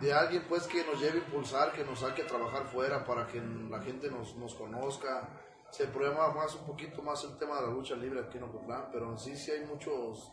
[0.00, 3.26] de alguien pues que nos lleve a impulsar, que nos saque a trabajar fuera para
[3.26, 5.28] que la gente nos, nos conozca,
[5.70, 8.86] se prueba más un poquito más el tema de la lucha libre aquí en Ocotlán,
[8.92, 10.32] pero en sí sí hay muchos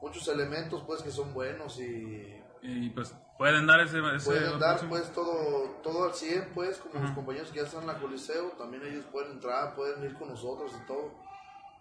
[0.00, 3.98] muchos elementos pues que son buenos y Y pues pueden dar ese...
[4.14, 7.64] ese pueden dar próximo- pues todo todo al 100 pues como los compañeros que ya
[7.66, 11.12] están en la Coliseo, también ellos pueden entrar, pueden ir con nosotros y todo.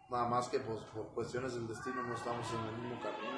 [0.10, 3.38] Nada más que pues por cuestiones del destino no estamos en el mismo camino.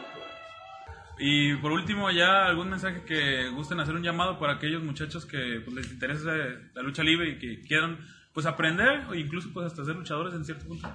[1.19, 5.61] Y por último, ya algún mensaje que gusten hacer un llamado para aquellos muchachos que
[5.65, 6.31] pues, les interesa
[6.73, 7.99] la lucha libre y que quieran
[8.33, 10.87] pues aprender o incluso pues hasta ser luchadores en cierto punto.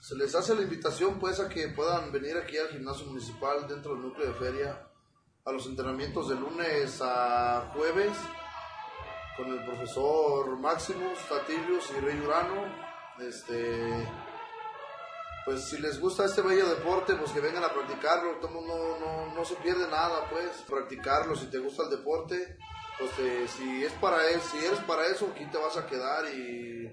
[0.00, 3.92] Se les hace la invitación pues a que puedan venir aquí al gimnasio municipal dentro
[3.94, 4.78] del núcleo de feria
[5.44, 8.12] a los entrenamientos de lunes a jueves
[9.36, 12.64] con el profesor Maximus, Tatilius y Rey Urano.
[13.20, 14.08] Este,
[15.44, 19.44] pues si les gusta este bello deporte, pues que vengan a practicarlo, no, no, no
[19.44, 21.36] se pierde nada pues, practicarlo.
[21.36, 22.56] Si te gusta el deporte,
[22.98, 23.10] pues
[23.50, 26.90] si es para él, si eres para eso, aquí te vas a quedar y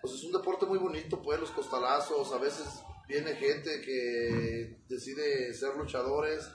[0.00, 2.66] pues es un deporte muy bonito, pues los costalazos, a veces
[3.08, 6.48] viene gente que decide ser luchadores,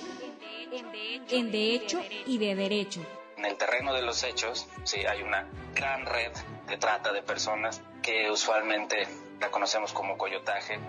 [1.30, 3.06] en de hecho y de derecho.
[3.44, 6.32] En el terreno de los hechos, sí, hay una gran red
[6.68, 9.06] de trata de personas que usualmente
[9.42, 10.80] la conocemos como coyotaje.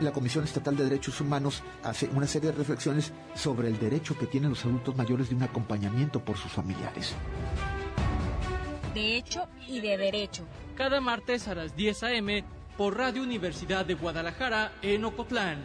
[0.00, 4.26] La Comisión Estatal de Derechos Humanos hace una serie de reflexiones sobre el derecho que
[4.26, 7.14] tienen los adultos mayores de un acompañamiento por sus familiares
[8.94, 10.44] de hecho y de derecho.
[10.74, 12.44] Cada martes a las 10 a.m.
[12.76, 15.58] por Radio Universidad de Guadalajara en Ocotlán.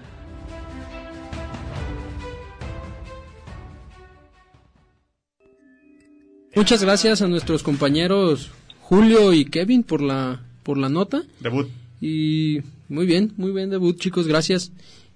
[6.55, 11.23] Muchas gracias a nuestros compañeros Julio y Kevin por la por la nota.
[11.41, 11.67] Debut.
[11.99, 14.71] Y muy bien, muy bien debut, chicos, gracias.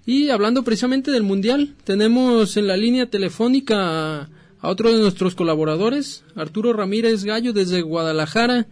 [0.06, 6.26] Y hablando precisamente del Mundial, tenemos en la línea telefónica a otro de nuestros colaboradores,
[6.36, 8.68] Arturo Ramírez Gallo desde Guadalajara,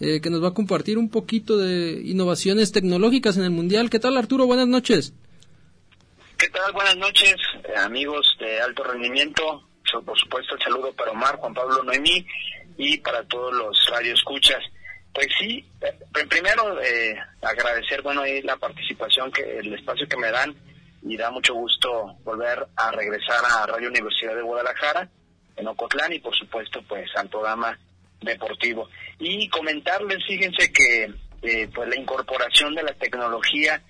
[0.00, 3.90] eh, que nos va a compartir un poquito de innovaciones tecnológicas en el Mundial.
[3.90, 4.46] ¿Qué tal Arturo?
[4.46, 5.14] Buenas noches.
[6.36, 6.72] ¿Qué tal?
[6.72, 9.67] Buenas noches, eh, amigos de alto rendimiento.
[10.04, 12.26] Por supuesto, el saludo para Omar, Juan Pablo Noemí
[12.76, 14.62] y para todos los radioescuchas.
[15.12, 16.76] Pues sí, eh, primero
[17.42, 20.54] agradecer, bueno, la participación, que el espacio que me dan
[21.02, 25.08] y da mucho gusto volver a regresar a Radio Universidad de Guadalajara
[25.56, 27.78] en Ocotlán y por supuesto pues al programa
[28.20, 28.88] deportivo.
[29.18, 33.80] Y comentarles, fíjense que eh, pues la incorporación de la tecnología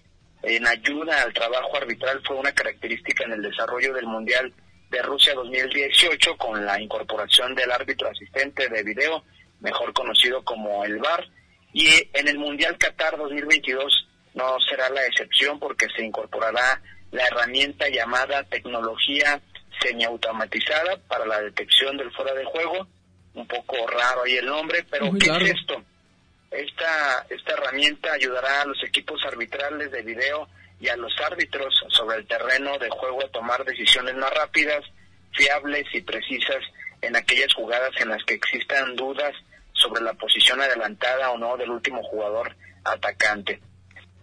[0.43, 4.53] en ayuda al trabajo arbitral fue una característica en el desarrollo del Mundial
[4.90, 9.22] de Rusia 2018 con la incorporación del árbitro asistente de video,
[9.61, 11.27] mejor conocido como el VAR,
[11.72, 17.88] y en el Mundial Qatar 2022 no será la excepción porque se incorporará la herramienta
[17.88, 19.40] llamada tecnología
[19.83, 22.87] semiautomatizada para la detección del fuera de juego.
[23.35, 25.83] Un poco raro ahí el nombre, pero ¿qué es esto?
[26.51, 30.48] Esta, esta herramienta ayudará a los equipos arbitrales de video
[30.81, 34.85] y a los árbitros sobre el terreno de juego a tomar decisiones más rápidas,
[35.33, 36.62] fiables y precisas
[37.01, 39.33] en aquellas jugadas en las que existan dudas
[39.73, 43.61] sobre la posición adelantada o no del último jugador atacante.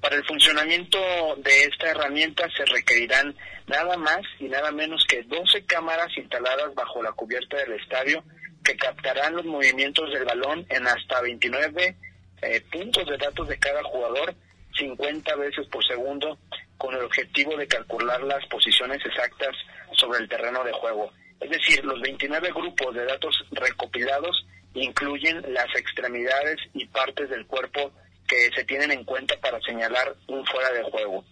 [0.01, 0.99] Para el funcionamiento
[1.37, 3.35] de esta herramienta se requerirán
[3.67, 8.23] nada más y nada menos que 12 cámaras instaladas bajo la cubierta del estadio
[8.63, 11.95] que captarán los movimientos del balón en hasta 29
[12.41, 14.35] eh, puntos de datos de cada jugador
[14.77, 16.37] 50 veces por segundo
[16.77, 19.55] con el objetivo de calcular las posiciones exactas
[19.93, 21.11] sobre el terreno de juego.
[21.39, 27.91] Es decir, los 29 grupos de datos recopilados incluyen las extremidades y partes del cuerpo
[28.27, 31.23] que se tienen en cuenta para señalar un fuera de juego.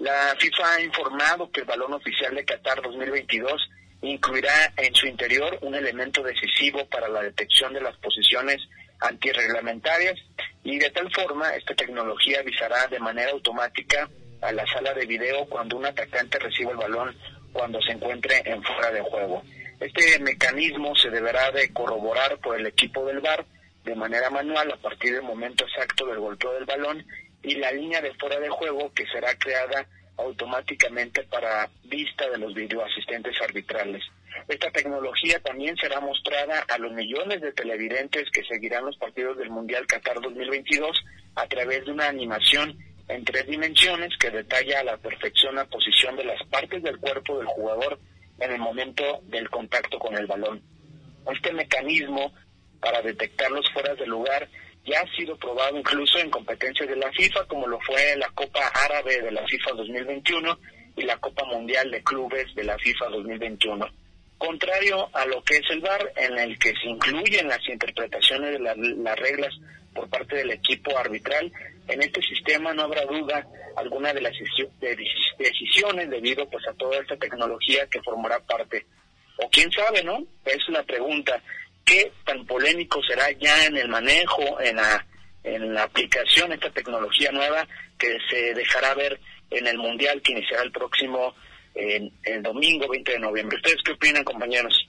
[0.00, 3.70] La FIFA ha informado que el balón oficial de Qatar 2022
[4.02, 8.60] incluirá en su interior un elemento decisivo para la detección de las posiciones
[9.02, 10.18] antirreglamentarias
[10.64, 14.08] y de tal forma esta tecnología avisará de manera automática
[14.40, 17.16] a la sala de video cuando un atacante reciba el balón
[17.52, 19.42] cuando se encuentre en fuera de juego.
[19.80, 23.44] Este mecanismo se deberá de corroborar por el equipo del VAR
[23.84, 27.04] de manera manual a partir del momento exacto del golpeo del balón
[27.42, 29.86] y la línea de fuera de juego que será creada
[30.16, 34.02] automáticamente para vista de los videoasistentes arbitrales.
[34.48, 39.50] Esta tecnología también será mostrada a los millones de televidentes que seguirán los partidos del
[39.50, 41.04] Mundial Qatar 2022
[41.36, 42.76] a través de una animación
[43.08, 47.38] en tres dimensiones que detalla a la perfección la posición de las partes del cuerpo
[47.38, 47.98] del jugador
[48.38, 50.62] en el momento del contacto con el balón.
[51.30, 52.32] Este mecanismo
[52.80, 54.48] para detectar los fueras de lugar
[54.84, 58.66] ya ha sido probado incluso en competencias de la FIFA, como lo fue la Copa
[58.84, 60.58] Árabe de la FIFA 2021
[60.96, 64.01] y la Copa Mundial de Clubes de la FIFA 2021.
[64.42, 68.58] Contrario a lo que es el VAR, en el que se incluyen las interpretaciones de
[68.58, 69.54] las reglas
[69.94, 71.52] por parte del equipo arbitral.
[71.86, 74.32] En este sistema no habrá duda alguna de las
[75.38, 78.84] decisiones debido pues a toda esta tecnología que formará parte.
[79.36, 80.18] O quién sabe, ¿no?
[80.44, 81.40] Es la pregunta.
[81.84, 85.06] ¿Qué tan polémico será ya en el manejo, en la,
[85.44, 90.64] en la aplicación esta tecnología nueva que se dejará ver en el Mundial que iniciará
[90.64, 91.32] el próximo
[91.74, 93.56] el domingo 20 de noviembre?
[93.56, 94.88] ¿Ustedes qué opinan, compañeros?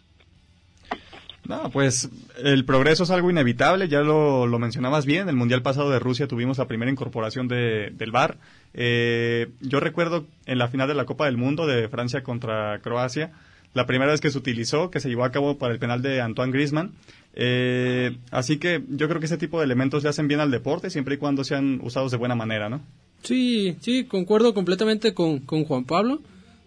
[1.48, 2.10] No, pues
[2.42, 6.28] el progreso es algo inevitable, ya lo, lo mencionabas bien, el Mundial pasado de Rusia
[6.28, 8.38] tuvimos la primera incorporación de, del VAR.
[8.74, 13.34] Eh, yo recuerdo en la final de la Copa del Mundo de Francia contra Croacia,
[13.74, 16.22] la primera vez que se utilizó, que se llevó a cabo para el penal de
[16.22, 16.94] Antoine Griezmann.
[17.36, 20.90] Eh, así que yo creo que ese tipo de elementos le hacen bien al deporte
[20.92, 22.82] siempre y cuando sean usados de buena manera, ¿no?
[23.24, 26.22] Sí, sí, concuerdo completamente con, con Juan Pablo.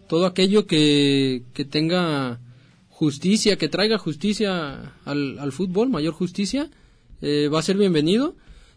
[0.08, 2.40] Todo aquello que, que tenga
[2.88, 6.70] justicia, que traiga justicia al, al fútbol, mayor justicia,
[7.20, 8.34] eh, va a ser bienvenido.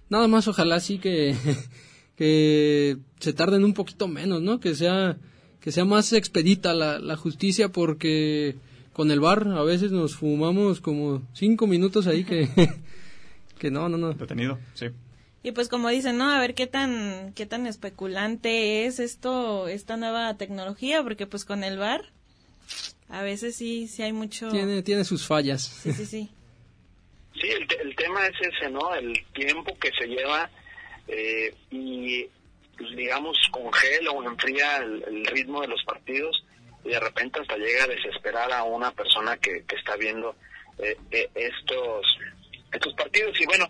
[0.09, 1.35] Nada más ojalá sí que,
[2.15, 4.59] que se tarden un poquito menos, ¿no?
[4.59, 5.17] Que sea,
[5.61, 8.55] que sea más expedita la, la justicia porque
[8.91, 12.49] con el bar a veces nos fumamos como cinco minutos ahí que,
[13.57, 14.13] que no, no, no.
[14.13, 14.87] Detenido, sí.
[15.41, 16.29] Y pues como dicen, ¿no?
[16.29, 21.63] A ver qué tan, qué tan especulante es esto, esta nueva tecnología, porque pues con
[21.63, 22.11] el bar
[23.09, 24.49] a veces sí, sí hay mucho...
[24.49, 25.63] Tiene, tiene sus fallas.
[25.63, 26.29] Sí, sí, sí.
[27.33, 28.93] Sí, el, el tema es ese, ¿no?
[28.93, 30.49] El tiempo que se lleva
[31.07, 32.25] eh, y,
[32.77, 36.43] pues, digamos, congela o enfría el, ritmo de los partidos
[36.83, 40.35] y de repente hasta llega a desesperar a una persona que, que está viendo
[40.77, 42.05] eh, eh, estos,
[42.71, 43.39] estos partidos.
[43.41, 43.67] Y bueno,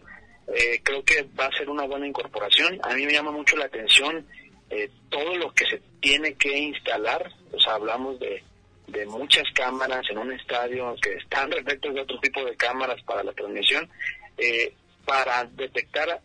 [0.55, 2.79] eh, creo que va a ser una buena incorporación.
[2.83, 4.25] A mí me llama mucho la atención
[4.69, 7.31] eh, todo lo que se tiene que instalar.
[7.51, 8.43] O sea, hablamos de
[8.91, 13.23] de muchas cámaras en un estadio que están respecto de otro tipo de cámaras para
[13.23, 13.89] la transmisión
[14.37, 14.73] eh,
[15.05, 16.21] para detectar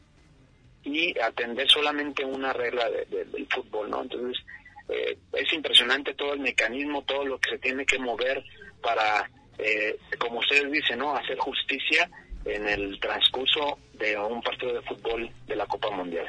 [0.83, 4.03] y atender solamente una regla del fútbol, ¿no?
[4.03, 4.45] Entonces
[4.91, 8.45] eh, es impresionante todo el mecanismo, todo lo que se tiene que mover
[8.83, 11.17] para, eh, como ustedes dicen, ¿no?
[11.17, 12.11] Hacer justicia
[12.45, 16.27] en el transcurso de un partido de fútbol de la Copa Mundial.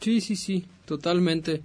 [0.00, 1.62] Sí, sí, sí, totalmente.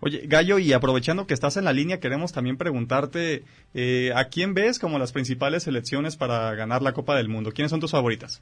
[0.00, 3.42] Oye, Gallo, y aprovechando que estás en la línea, queremos también preguntarte,
[3.74, 7.50] eh, ¿a quién ves como las principales selecciones para ganar la Copa del Mundo?
[7.50, 8.40] ¿Quiénes son tus favoritas?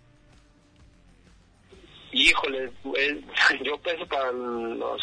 [2.12, 2.72] Híjole,
[3.64, 5.00] yo pienso para los...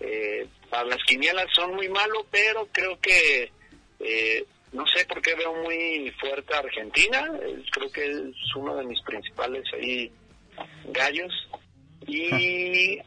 [0.00, 3.52] Eh, para las quinielas son muy malos, pero creo que...
[4.00, 7.30] Eh, no sé por qué veo muy fuerte a Argentina,
[7.70, 10.10] creo que es uno de mis principales ahí
[10.86, 11.32] gallos.
[12.06, 12.98] Y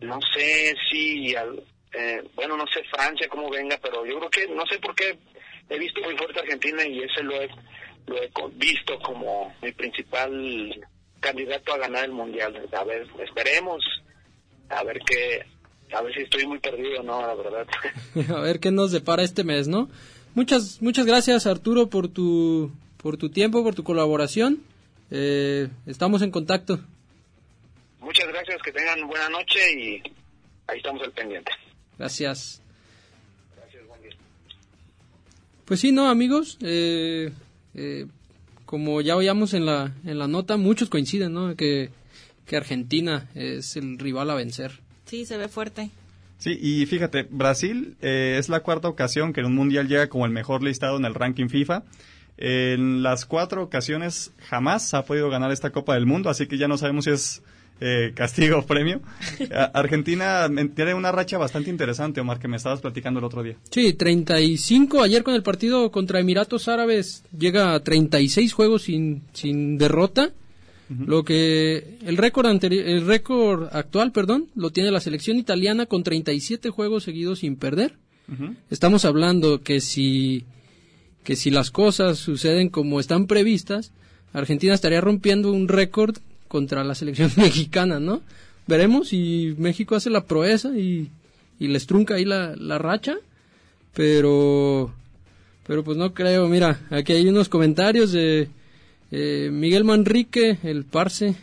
[0.00, 4.64] no sé si, eh, bueno, no sé Francia cómo venga, pero yo creo que, no
[4.66, 5.18] sé por qué
[5.68, 7.48] he visto muy fuerte a Argentina y ese lo he,
[8.06, 10.86] lo he visto como mi principal
[11.20, 12.68] candidato a ganar el mundial.
[12.72, 13.82] A ver, esperemos,
[14.68, 15.44] a ver qué,
[15.92, 17.66] a ver si estoy muy perdido, no, la verdad.
[18.36, 19.88] a ver qué nos depara este mes, ¿no?
[20.34, 24.60] Muchas, muchas gracias Arturo por tu, por tu tiempo, por tu colaboración.
[25.10, 26.80] Eh, estamos en contacto.
[28.00, 30.02] Muchas gracias, que tengan buena noche y
[30.66, 31.52] ahí estamos al pendiente.
[31.98, 32.60] Gracias.
[33.56, 34.10] Gracias, buen día.
[35.64, 37.32] Pues sí, no, amigos, eh,
[37.74, 38.06] eh,
[38.66, 41.54] como ya oíamos en la, en la nota, muchos coinciden, ¿no?
[41.54, 41.90] Que,
[42.44, 44.80] que Argentina es el rival a vencer.
[45.06, 45.90] Sí, se ve fuerte.
[46.44, 50.26] Sí, y fíjate, Brasil eh, es la cuarta ocasión que en un mundial llega como
[50.26, 51.84] el mejor listado en el ranking FIFA.
[52.36, 56.68] En las cuatro ocasiones jamás ha podido ganar esta Copa del Mundo, así que ya
[56.68, 57.42] no sabemos si es
[57.80, 59.00] eh, castigo o premio.
[59.72, 63.56] Argentina tiene una racha bastante interesante, Omar, que me estabas platicando el otro día.
[63.70, 65.02] Sí, 35.
[65.02, 70.34] Ayer con el partido contra Emiratos Árabes llega a 36 juegos sin, sin derrota.
[70.88, 76.02] Lo que el récord anterior, el récord actual, perdón, lo tiene la selección italiana con
[76.02, 77.94] 37 juegos seguidos sin perder.
[78.70, 80.44] Estamos hablando que si
[81.24, 83.92] que si las cosas suceden como están previstas,
[84.34, 86.18] Argentina estaría rompiendo un récord
[86.48, 88.20] contra la selección mexicana, ¿no?
[88.66, 91.10] Veremos si México hace la proeza y,
[91.58, 93.16] y les trunca ahí la, la racha,
[93.94, 94.92] pero,
[95.66, 96.48] pero pues no creo.
[96.48, 98.48] Mira, aquí hay unos comentarios de
[99.16, 101.34] eh, Miguel Manrique, el parce,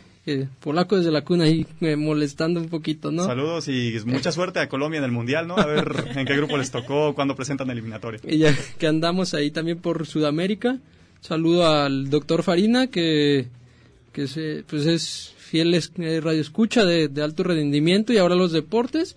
[0.60, 1.66] polaco desde la cuna ahí
[1.96, 3.24] molestando un poquito, ¿no?
[3.24, 5.56] Saludos y mucha suerte a Colombia en el Mundial, ¿no?
[5.56, 8.20] A ver en qué grupo les tocó, cuando presentan eliminatoria.
[8.26, 10.78] Y ya que andamos ahí también por Sudamérica.
[11.20, 13.48] Saludo al doctor Farina que
[14.12, 15.72] que se, pues es fiel
[16.22, 19.16] radio escucha de, alto rendimiento y ahora los deportes.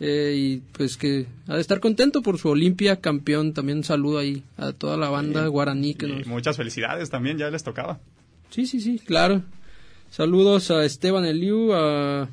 [0.00, 3.52] Eh, y pues que ha de estar contento por su Olimpia campeón.
[3.52, 6.26] También un saludo ahí a toda la banda guaraní que nos...
[6.26, 8.00] muchas felicidades también, ya les tocaba.
[8.50, 9.42] Sí, sí, sí, claro.
[10.10, 12.28] Saludos a Esteban Eliu, a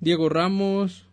[0.00, 1.04] Diego Ramos.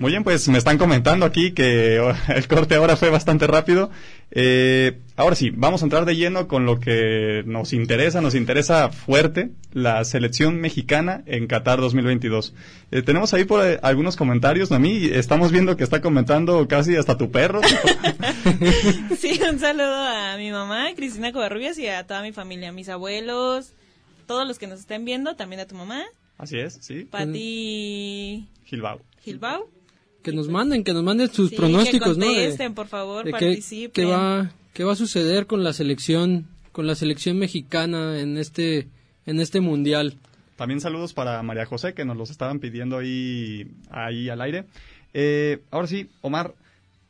[0.00, 1.98] Muy bien, pues me están comentando aquí que
[2.34, 3.90] el corte ahora fue bastante rápido.
[4.30, 8.88] Eh, ahora sí, vamos a entrar de lleno con lo que nos interesa, nos interesa
[8.88, 12.54] fuerte, la selección mexicana en Qatar 2022.
[12.92, 17.18] Eh, tenemos ahí por eh, algunos comentarios, Nami, estamos viendo que está comentando casi hasta
[17.18, 17.60] tu perro.
[19.18, 23.74] Sí, un saludo a mi mamá, Cristina Covarrubias, y a toda mi familia, mis abuelos,
[24.26, 26.04] todos los que nos estén viendo, también a tu mamá,
[26.38, 27.04] Así es, sí.
[27.04, 29.02] Pati Gilbao.
[29.22, 29.68] Gilbao.
[30.22, 32.26] Que nos manden, que nos manden sus Sí, pronósticos, que ¿no?
[32.26, 33.92] De- contesten, por favor, de qué, participen.
[33.92, 38.88] qué va, qué va a suceder con la selección, con la selección mexicana en este,
[39.26, 40.16] en este mundial.
[40.56, 44.66] También saludos para María José, que nos los estaban pidiendo ahí, ahí al aire.
[45.14, 46.54] Eh, ahora sí, Omar,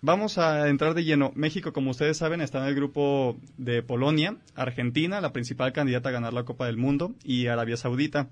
[0.02, 1.32] vamos a entrar de lleno.
[1.34, 6.12] México, como ustedes saben, está en el grupo de Polonia, Argentina, la principal candidata a
[6.12, 8.28] ganar la Copa del Mundo, y Arabia Saudita.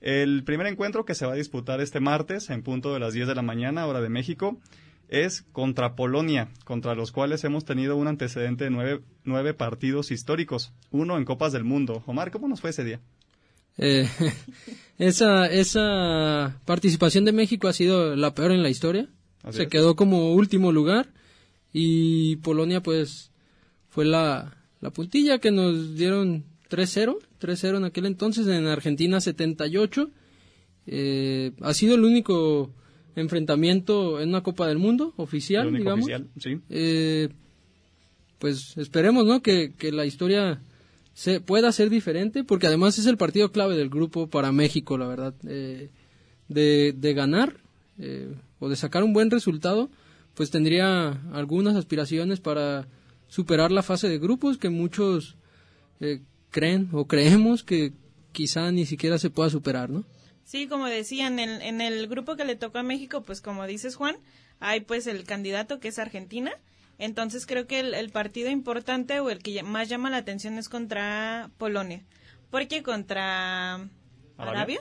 [0.00, 3.28] El primer encuentro que se va a disputar este martes, en punto de las 10
[3.28, 4.58] de la mañana, hora de México,
[5.08, 10.72] es contra Polonia, contra los cuales hemos tenido un antecedente de nueve, nueve partidos históricos,
[10.90, 12.02] uno en Copas del Mundo.
[12.06, 13.00] Omar, ¿cómo nos fue ese día?
[13.78, 14.08] Eh,
[14.98, 19.08] esa, esa participación de México ha sido la peor en la historia.
[19.42, 19.68] Así Se es.
[19.68, 21.08] quedó como último lugar
[21.72, 23.30] y Polonia pues
[23.90, 30.10] fue la, la puntilla que nos dieron 3-0, 3-0 en aquel entonces, en Argentina 78.
[30.88, 32.70] Eh, ha sido el único
[33.16, 36.04] enfrentamiento en una Copa del Mundo oficial, digamos.
[36.04, 36.60] oficial, sí.
[36.68, 37.28] Eh,
[38.38, 39.42] pues esperemos, ¿no?
[39.42, 40.60] Que, que la historia
[41.14, 45.06] se pueda ser diferente, porque además es el partido clave del grupo para México, la
[45.06, 45.34] verdad.
[45.46, 45.90] Eh,
[46.48, 47.56] de, de ganar
[47.98, 49.90] eh, o de sacar un buen resultado,
[50.34, 52.86] pues tendría algunas aspiraciones para
[53.28, 55.36] superar la fase de grupos que muchos
[56.00, 57.92] eh, creen o creemos que
[58.32, 60.04] quizá ni siquiera se pueda superar, ¿no?
[60.44, 63.66] Sí, como decía, en el, en el grupo que le tocó a México, pues como
[63.66, 64.16] dices Juan,
[64.60, 66.52] hay pues el candidato que es Argentina.
[66.98, 70.68] Entonces creo que el, el partido importante o el que más llama la atención es
[70.68, 72.04] contra Polonia.
[72.50, 73.88] Porque contra
[74.38, 74.80] Arabia,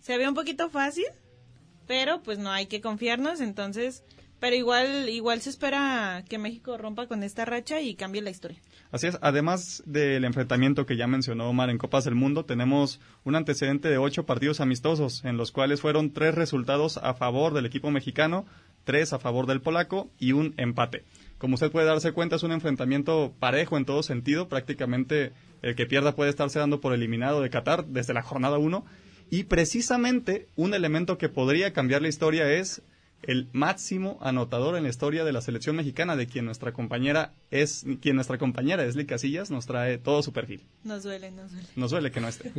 [0.00, 1.06] se ve un poquito fácil,
[1.86, 4.04] pero pues no hay que confiarnos, entonces,
[4.40, 8.60] pero igual igual se espera que México rompa con esta racha y cambie la historia.
[8.94, 13.34] Así es, además del enfrentamiento que ya mencionó Omar en Copas del Mundo, tenemos un
[13.34, 17.90] antecedente de ocho partidos amistosos, en los cuales fueron tres resultados a favor del equipo
[17.90, 18.46] mexicano,
[18.84, 21.02] tres a favor del polaco y un empate.
[21.38, 25.32] Como usted puede darse cuenta, es un enfrentamiento parejo en todo sentido, prácticamente
[25.62, 28.84] el que pierda puede estarse dando por eliminado de Qatar desde la jornada 1.
[29.28, 32.80] Y precisamente un elemento que podría cambiar la historia es
[33.28, 37.84] el máximo anotador en la historia de la selección mexicana, de quien nuestra compañera es,
[38.00, 40.62] quien nuestra compañera Esli Casillas nos trae todo su perfil.
[40.84, 41.68] Nos duele, nos duele.
[41.76, 42.52] Nos duele que no esté.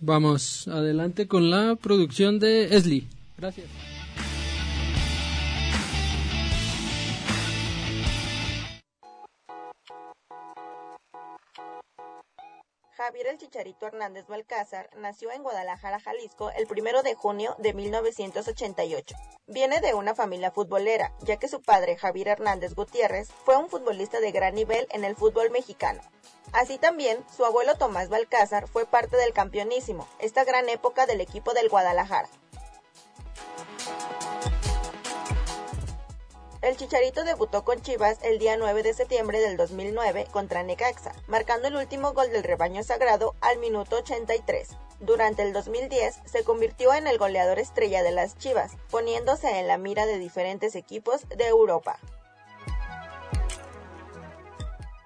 [0.00, 3.06] Vamos adelante con la producción de Esli.
[3.38, 3.66] Gracias.
[13.12, 19.14] Javier el Chicharito Hernández Balcázar nació en Guadalajara, Jalisco, el primero de junio de 1988.
[19.46, 24.18] Viene de una familia futbolera, ya que su padre, Javier Hernández Gutiérrez, fue un futbolista
[24.20, 26.00] de gran nivel en el fútbol mexicano.
[26.52, 31.52] Así también, su abuelo Tomás Balcázar fue parte del campeonísimo, esta gran época del equipo
[31.52, 32.30] del Guadalajara.
[36.62, 41.66] El Chicharito debutó con Chivas el día 9 de septiembre del 2009 contra Necaxa, marcando
[41.66, 44.68] el último gol del rebaño sagrado al minuto 83.
[45.00, 49.76] Durante el 2010 se convirtió en el goleador estrella de las Chivas, poniéndose en la
[49.76, 51.98] mira de diferentes equipos de Europa.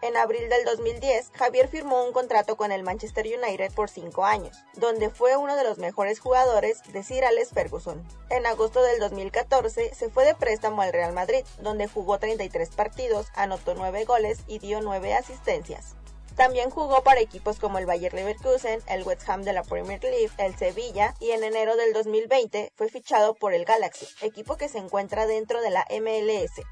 [0.07, 4.57] En abril del 2010, Javier firmó un contrato con el Manchester United por cinco años,
[4.75, 8.07] donde fue uno de los mejores jugadores de Sir Alex Ferguson.
[8.31, 13.27] En agosto del 2014 se fue de préstamo al Real Madrid, donde jugó 33 partidos,
[13.35, 15.97] anotó 9 goles y dio 9 asistencias.
[16.37, 20.31] También jugó para equipos como el Bayer Leverkusen, el West Ham de la Premier League,
[20.39, 24.79] el Sevilla y en enero del 2020 fue fichado por el Galaxy, equipo que se
[24.79, 26.63] encuentra dentro de la MLS.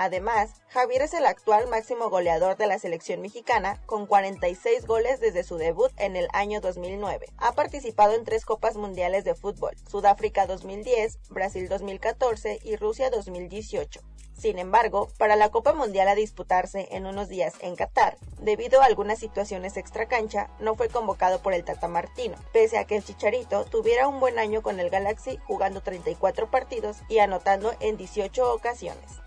[0.00, 5.42] Además, Javier es el actual máximo goleador de la selección mexicana con 46 goles desde
[5.42, 7.26] su debut en el año 2009.
[7.36, 14.00] Ha participado en tres Copas Mundiales de Fútbol, Sudáfrica 2010, Brasil 2014 y Rusia 2018.
[14.38, 18.84] Sin embargo, para la Copa Mundial a disputarse en unos días en Qatar, debido a
[18.84, 23.64] algunas situaciones extracancha, no fue convocado por el Tata Martino, pese a que el Chicharito
[23.64, 29.18] tuviera un buen año con el Galaxy jugando 34 partidos y anotando en 18 ocasiones.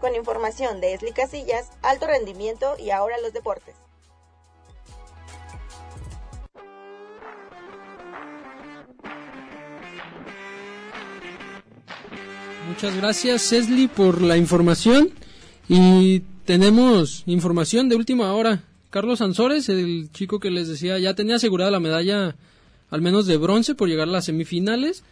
[0.00, 3.74] Con información de Esli Casillas, alto rendimiento y ahora los deportes.
[12.68, 15.10] Muchas gracias, Esli, por la información.
[15.68, 18.62] Y tenemos información de última hora.
[18.90, 22.36] Carlos Ansores, el chico que les decía, ya tenía asegurada la medalla,
[22.90, 25.02] al menos de bronce, por llegar a las semifinales.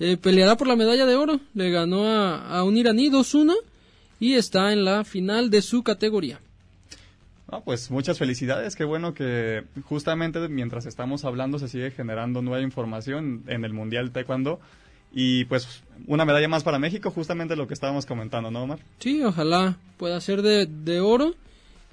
[0.00, 1.40] Eh, peleará por la medalla de oro.
[1.54, 3.54] Le ganó a, a un iraní 2-1
[4.18, 6.40] y está en la final de su categoría.
[7.64, 13.42] pues muchas felicidades, qué bueno que justamente mientras estamos hablando se sigue generando nueva información
[13.46, 14.60] en el Mundial Taekwondo
[15.12, 18.78] y pues una medalla más para México, justamente lo que estábamos comentando, ¿no, Omar?
[19.00, 21.34] Sí, ojalá pueda ser de, de oro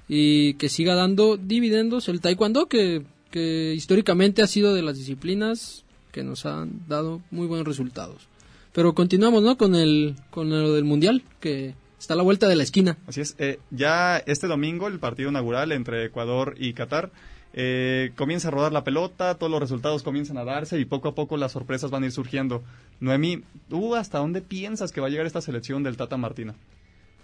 [0.06, 5.84] y que siga dando dividendos el Taekwondo que, que históricamente ha sido de las disciplinas
[6.18, 8.26] que nos han dado muy buenos resultados.
[8.72, 9.56] Pero continuamos, ¿no?
[9.56, 12.98] Con el con lo del mundial que está a la vuelta de la esquina.
[13.06, 13.36] Así es.
[13.38, 17.12] Eh, ya este domingo el partido inaugural entre Ecuador y Qatar
[17.52, 21.14] eh, comienza a rodar la pelota, todos los resultados comienzan a darse y poco a
[21.14, 22.64] poco las sorpresas van a ir surgiendo.
[22.98, 26.56] Noemí, ¿tú hasta dónde piensas que va a llegar esta selección del Tata Martina?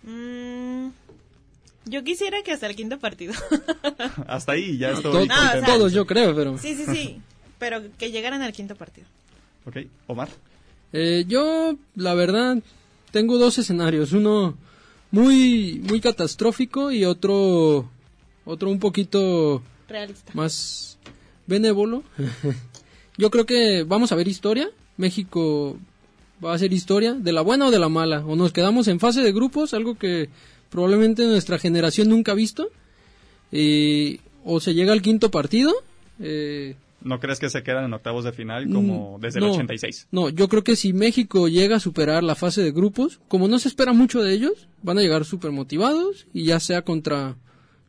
[0.05, 0.91] Mm,
[1.87, 3.35] yo quisiera que hasta el quinto partido.
[4.29, 5.29] hasta ahí ya estoy.
[5.67, 6.59] todos, yo creo, pero.
[6.59, 7.21] Sí, sí, sí.
[7.65, 9.07] Pero que llegaran al quinto partido.
[9.65, 10.29] Ok, Omar.
[10.93, 12.59] Eh, yo, la verdad,
[13.11, 14.13] tengo dos escenarios.
[14.13, 14.55] Uno
[15.11, 17.89] muy, muy catastrófico y otro,
[18.45, 20.31] otro un poquito realista.
[20.35, 20.99] Más
[21.47, 22.03] benévolo.
[23.17, 24.69] Yo creo que vamos a ver historia.
[24.99, 25.79] México
[26.45, 28.27] va a ser historia, de la buena o de la mala.
[28.27, 30.29] O nos quedamos en fase de grupos, algo que
[30.69, 32.69] probablemente nuestra generación nunca ha visto.
[34.45, 35.73] o se llega al quinto partido.
[36.21, 40.09] Eh, ¿No crees que se quedan en octavos de final como mm, desde el 86?
[40.11, 43.59] No, yo creo que si México llega a superar la fase de grupos, como no
[43.59, 47.37] se espera mucho de ellos, van a llegar súper motivados y ya sea contra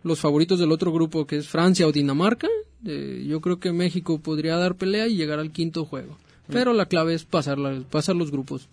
[0.03, 2.47] los favoritos del otro grupo que es Francia o Dinamarca,
[2.86, 6.18] eh, yo creo que México podría dar pelea y llegar al quinto juego.
[6.47, 7.57] Pero la clave es pasar,
[7.89, 8.70] pasar los grupos.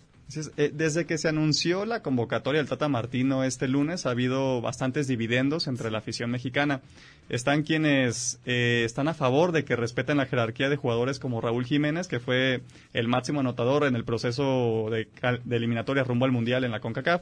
[0.57, 5.07] Eh, desde que se anunció la convocatoria del Tata Martino este lunes, ha habido bastantes
[5.07, 6.81] dividendos entre la afición mexicana.
[7.29, 11.65] Están quienes eh, están a favor de que respeten la jerarquía de jugadores como Raúl
[11.65, 12.61] Jiménez, que fue
[12.93, 15.07] el máximo anotador en el proceso de,
[15.43, 17.21] de eliminatoria rumbo al Mundial en la CONCACAF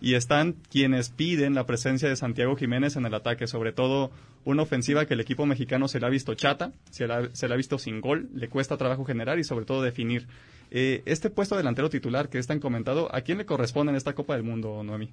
[0.00, 4.10] y están quienes piden la presencia de Santiago Jiménez en el ataque, sobre todo
[4.44, 7.78] una ofensiva que el equipo mexicano se le ha visto chata, se le ha, visto
[7.78, 10.26] sin gol, le cuesta trabajo generar y sobre todo definir.
[10.70, 14.14] Eh, este puesto delantero titular que es tan comentado, ¿a quién le corresponde en esta
[14.14, 15.10] Copa del Mundo, Noemí?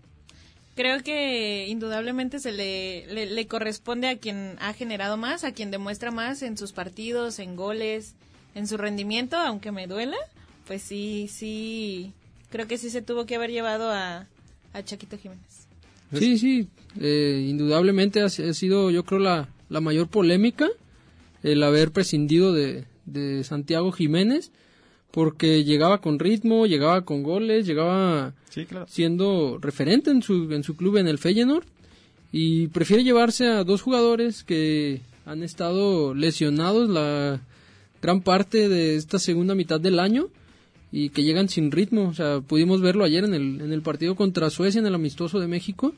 [0.76, 6.10] Creo que indudablemente se le, le, corresponde a quien ha generado más, a quien demuestra
[6.10, 8.16] más en sus partidos, en goles,
[8.56, 10.18] en su rendimiento, aunque me duela,
[10.66, 12.14] pues sí, sí,
[12.50, 14.28] creo que sí se tuvo que haber llevado a,
[14.74, 15.68] a Chaquito Jiménez.
[16.14, 16.68] Sí, sí,
[17.00, 20.68] eh, indudablemente ha, sido yo creo la, la mayor polémica
[21.42, 24.52] el haber prescindido de, de Santiago Jiménez
[25.12, 28.34] porque llegaba con ritmo, llegaba con goles, llegaba
[28.88, 31.66] siendo referente en su, en su club en el Feyenoord
[32.32, 37.42] y prefiere llevarse a dos jugadores que han estado lesionados la
[38.02, 40.30] gran parte de esta segunda mitad del año
[40.96, 42.08] y que llegan sin ritmo.
[42.08, 45.40] O sea, pudimos verlo ayer en el, en el partido contra Suecia, en el amistoso
[45.40, 45.94] de México.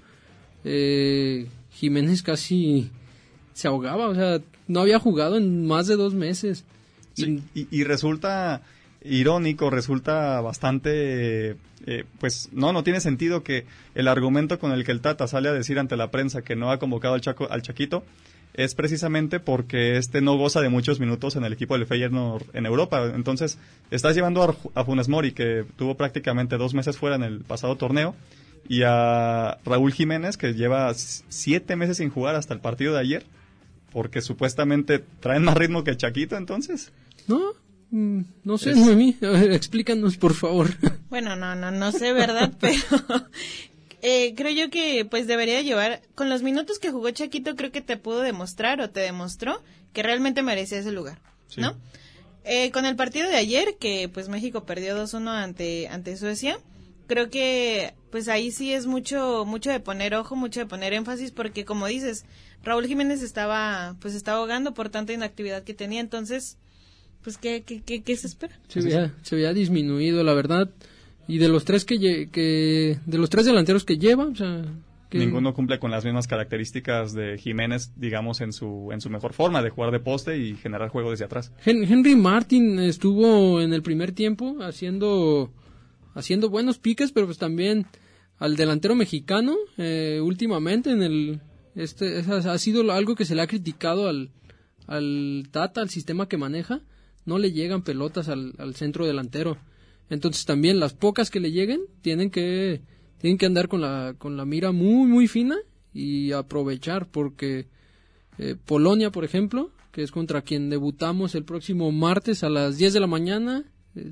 [0.64, 2.89] Eh, Jiménez casi
[3.54, 4.39] se ahogaba, o sea,
[4.70, 6.64] no había jugado en más de dos meses.
[7.18, 8.62] y, y, resulta
[9.04, 13.66] irónico, resulta bastante, eh, pues no, no tiene sentido que
[13.96, 16.72] el argumento con el que el Tata sale a decir ante la prensa que no
[16.72, 18.04] ha convocado al, Chaco, al Chaquito
[18.58, 22.66] es precisamente porque este no goza de muchos minutos en el equipo del Feyenoord en
[22.66, 23.12] Europa.
[23.14, 23.58] Entonces,
[23.91, 27.76] estás llevando a, a Funes Mori, que tuvo prácticamente dos meses fuera en el pasado
[27.76, 28.16] torneo,
[28.68, 33.26] y a Raúl Jiménez, que lleva siete meses sin jugar hasta el partido de ayer,
[33.91, 36.91] porque supuestamente traen más ritmo que Chaquito, entonces.
[37.28, 37.53] No,
[37.91, 40.70] mm, no sé, Noemí, explícanos por favor.
[41.10, 42.53] Bueno, no, no, no sé, ¿verdad?
[42.60, 42.80] Pero
[44.08, 47.82] eh, creo yo que pues debería llevar, con los minutos que jugó Chaquito, creo que
[47.82, 51.20] te pudo demostrar o te demostró que realmente merecía ese lugar,
[51.58, 51.76] ¿no?
[52.43, 56.60] Eh, con el partido de ayer, que pues México perdió 2-1 ante, ante Suecia,
[57.08, 61.32] creo que pues ahí sí es mucho mucho de poner ojo, mucho de poner énfasis
[61.32, 62.26] porque como dices,
[62.64, 66.60] Raúl Jiménez estaba pues estaba ahogando por tanta inactividad que tenía, entonces
[67.24, 68.60] pues qué qué qué, qué se espera?
[68.68, 70.70] Se había, se había disminuido, la verdad.
[71.28, 71.97] Y de los tres que,
[73.05, 74.63] de los tres delanteros que lleva, o sea,
[75.09, 79.34] que Ninguno cumple con las mismas características de Jiménez, digamos, en su, en su mejor
[79.34, 81.51] forma de jugar de poste y generar juego desde atrás.
[81.65, 85.51] Hen- Henry Martin estuvo en el primer tiempo haciendo
[86.13, 87.86] haciendo buenos piques, pero pues también
[88.38, 91.41] al delantero mexicano eh, últimamente en el
[91.76, 94.30] este ha sido algo que se le ha criticado al
[94.88, 96.82] al Tata, al sistema que maneja,
[97.26, 99.57] no le llegan pelotas al, al centro delantero.
[100.10, 102.82] Entonces también las pocas que le lleguen tienen que
[103.18, 105.58] tienen que andar con la con la mira muy muy fina
[105.93, 107.68] y aprovechar porque
[108.38, 112.93] eh, Polonia, por ejemplo, que es contra quien debutamos el próximo martes a las 10
[112.93, 113.64] de la mañana,
[113.95, 114.12] eh,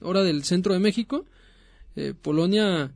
[0.00, 1.26] hora del centro de México.
[1.96, 2.92] eh, Polonia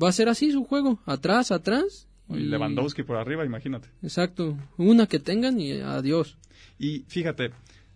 [0.00, 2.06] va a ser así su juego, atrás, atrás.
[2.28, 3.88] Y Lewandowski por arriba, imagínate.
[4.02, 6.36] Exacto, una que tengan y adiós.
[6.78, 7.50] Y fíjate,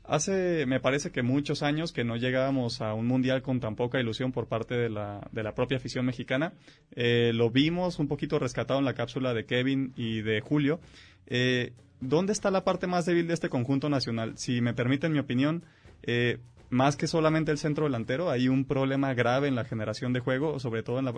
[0.05, 4.01] hace, me parece que muchos años que no llegábamos a un mundial con tan poca
[4.01, 6.53] ilusión por parte de la, de la propia afición mexicana.
[6.93, 10.81] Eh, lo vimos un poquito rescatado en la cápsula de Kevin y de Julio.
[11.27, 14.37] Eh, ¿Dónde está la parte más débil de este conjunto nacional?
[14.37, 15.65] Si me permiten mi opinión,
[16.03, 16.39] eh,
[16.69, 20.59] más que solamente el centro delantero, hay un problema grave en la generación de juego,
[20.59, 21.15] sobre todo en la,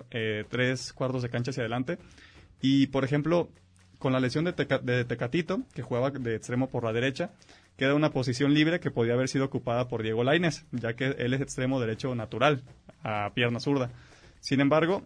[0.48, 1.98] tres cuartos de cancha hacia adelante.
[2.60, 3.48] Y, por ejemplo,
[3.98, 7.30] con la lesión de, Teca- de Tecatito, que jugaba de extremo por la derecha,
[7.76, 11.34] queda una posición libre que podía haber sido ocupada por Diego Lainez, ya que él
[11.34, 12.62] es extremo derecho natural,
[13.02, 13.90] a pierna zurda.
[14.40, 15.02] Sin embargo,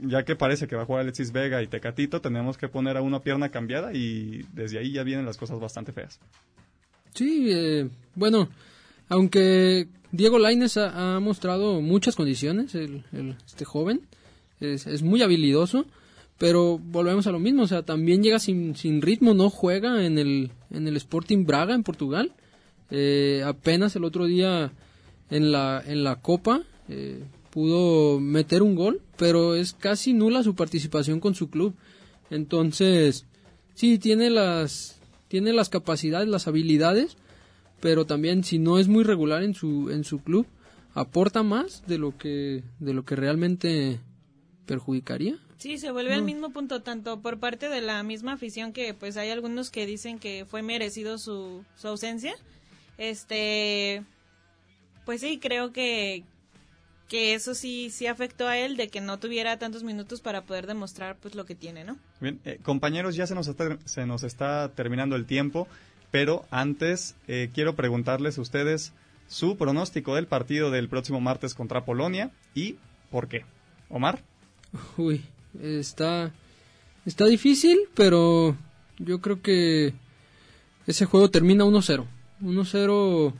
[0.00, 3.02] ya que parece que va a jugar Alexis Vega y Tecatito, tenemos que poner a
[3.02, 6.20] una pierna cambiada y desde ahí ya vienen las cosas bastante feas.
[7.14, 8.48] Sí, eh, bueno,
[9.08, 14.02] aunque Diego Lainez ha, mostrado muchas condiciones, este joven,
[14.60, 15.86] es muy habilidoso,
[16.44, 20.18] pero volvemos a lo mismo, o sea, también llega sin, sin ritmo, no juega en
[20.18, 22.34] el, en el Sporting Braga en Portugal.
[22.90, 24.70] Eh, apenas el otro día
[25.30, 30.54] en la, en la Copa eh, pudo meter un gol, pero es casi nula su
[30.54, 31.76] participación con su club.
[32.28, 33.24] Entonces,
[33.72, 37.16] sí, tiene las, tiene las capacidades, las habilidades,
[37.80, 40.46] pero también si no es muy regular en su, en su club,
[40.92, 43.98] aporta más de lo que, de lo que realmente
[44.66, 45.38] perjudicaría.
[45.58, 46.26] Sí, se vuelve al No.
[46.26, 50.18] mismo punto, tanto por parte de la misma afición que pues hay algunos que dicen
[50.18, 52.34] que fue merecido su, su ausencia.
[52.98, 54.02] Este,
[55.04, 56.24] pues sí, creo que,
[57.08, 60.66] que eso sí, sí afectó a él de que no tuviera tantos minutos para poder
[60.66, 61.96] demostrar pues lo que tiene, ¿no?
[62.20, 65.68] Bien, eh, compañeros, ya se nos, está, se nos está terminando el tiempo,
[66.10, 68.92] pero antes eh, quiero preguntarles a ustedes
[69.28, 72.76] su pronóstico del partido del próximo martes contra Polonia y
[73.10, 73.44] por qué.
[73.88, 74.22] Omar.
[74.96, 75.24] Uy,
[75.62, 76.32] está,
[77.06, 78.56] está difícil, pero
[78.98, 79.94] yo creo que
[80.86, 82.04] ese juego termina 1-0.
[82.42, 83.32] 1-0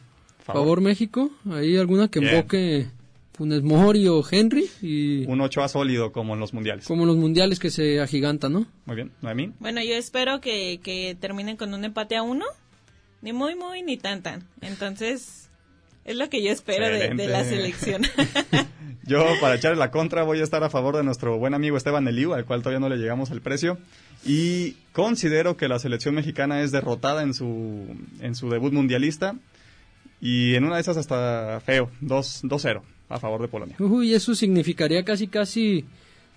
[0.45, 0.81] favor.
[0.81, 1.31] México.
[1.51, 2.35] Ahí alguna que Bien.
[2.35, 2.87] invoque
[3.33, 6.87] Funes Mori o Henry y Un 8 a sólido como en los mundiales.
[6.87, 8.67] como los mundiales que se agigantan, ¿no?
[8.87, 9.53] Muy bien, Noemí.
[9.59, 12.45] Bueno, yo espero que, que terminen con un empate a uno,
[13.23, 14.47] ni muy, muy, ni tan, tan.
[14.61, 15.51] Entonces,
[16.05, 18.03] es lo que yo espero de, de la selección.
[19.07, 22.09] Yo, para echarle la contra, voy a estar a favor de nuestro buen amigo Esteban
[22.09, 23.77] Eliu, al cual todavía no le llegamos el precio.
[24.25, 27.87] Y considero que la selección mexicana es derrotada en su,
[28.21, 29.37] en su debut mundialista.
[30.23, 32.81] Y en una de esas hasta feo, 2 2-0
[33.11, 33.77] a favor de Polonia.
[33.79, 35.85] Uy, eso significaría casi casi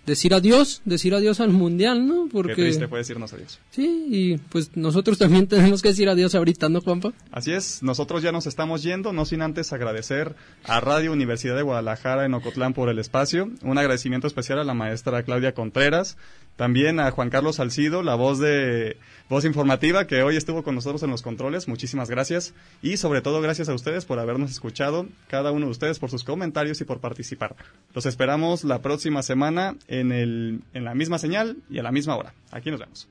[0.07, 2.27] decir adiós, decir adiós al mundial, ¿no?
[2.31, 3.59] Porque Qué triste fue decirnos adiós.
[3.69, 7.13] sí, y pues nosotros también tenemos que decir adiós ahorita, ¿no, Juanpa?
[7.31, 11.61] Así es, nosotros ya nos estamos yendo, no sin antes agradecer a Radio Universidad de
[11.61, 13.51] Guadalajara en Ocotlán por el espacio.
[13.61, 16.17] Un agradecimiento especial a la maestra Claudia Contreras,
[16.57, 18.97] también a Juan Carlos Salcido, la voz de
[19.29, 21.67] voz informativa que hoy estuvo con nosotros en los controles.
[21.67, 25.99] Muchísimas gracias y sobre todo gracias a ustedes por habernos escuchado, cada uno de ustedes
[25.99, 27.55] por sus comentarios y por participar.
[27.93, 32.17] Los esperamos la próxima semana en el en la misma señal y a la misma
[32.17, 32.33] hora.
[32.51, 33.07] Aquí nos vemos.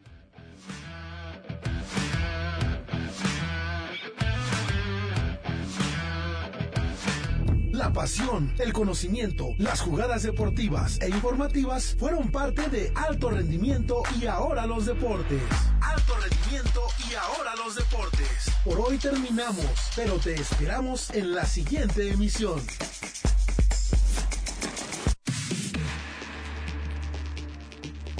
[7.86, 14.26] La pasión, el conocimiento, las jugadas deportivas e informativas fueron parte de Alto Rendimiento y
[14.26, 15.40] ahora los deportes.
[15.80, 18.50] Alto Rendimiento y ahora los deportes.
[18.64, 22.60] Por hoy terminamos, pero te esperamos en la siguiente emisión.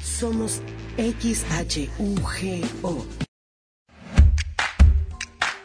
[0.01, 0.63] Somos
[0.97, 1.67] XHUGO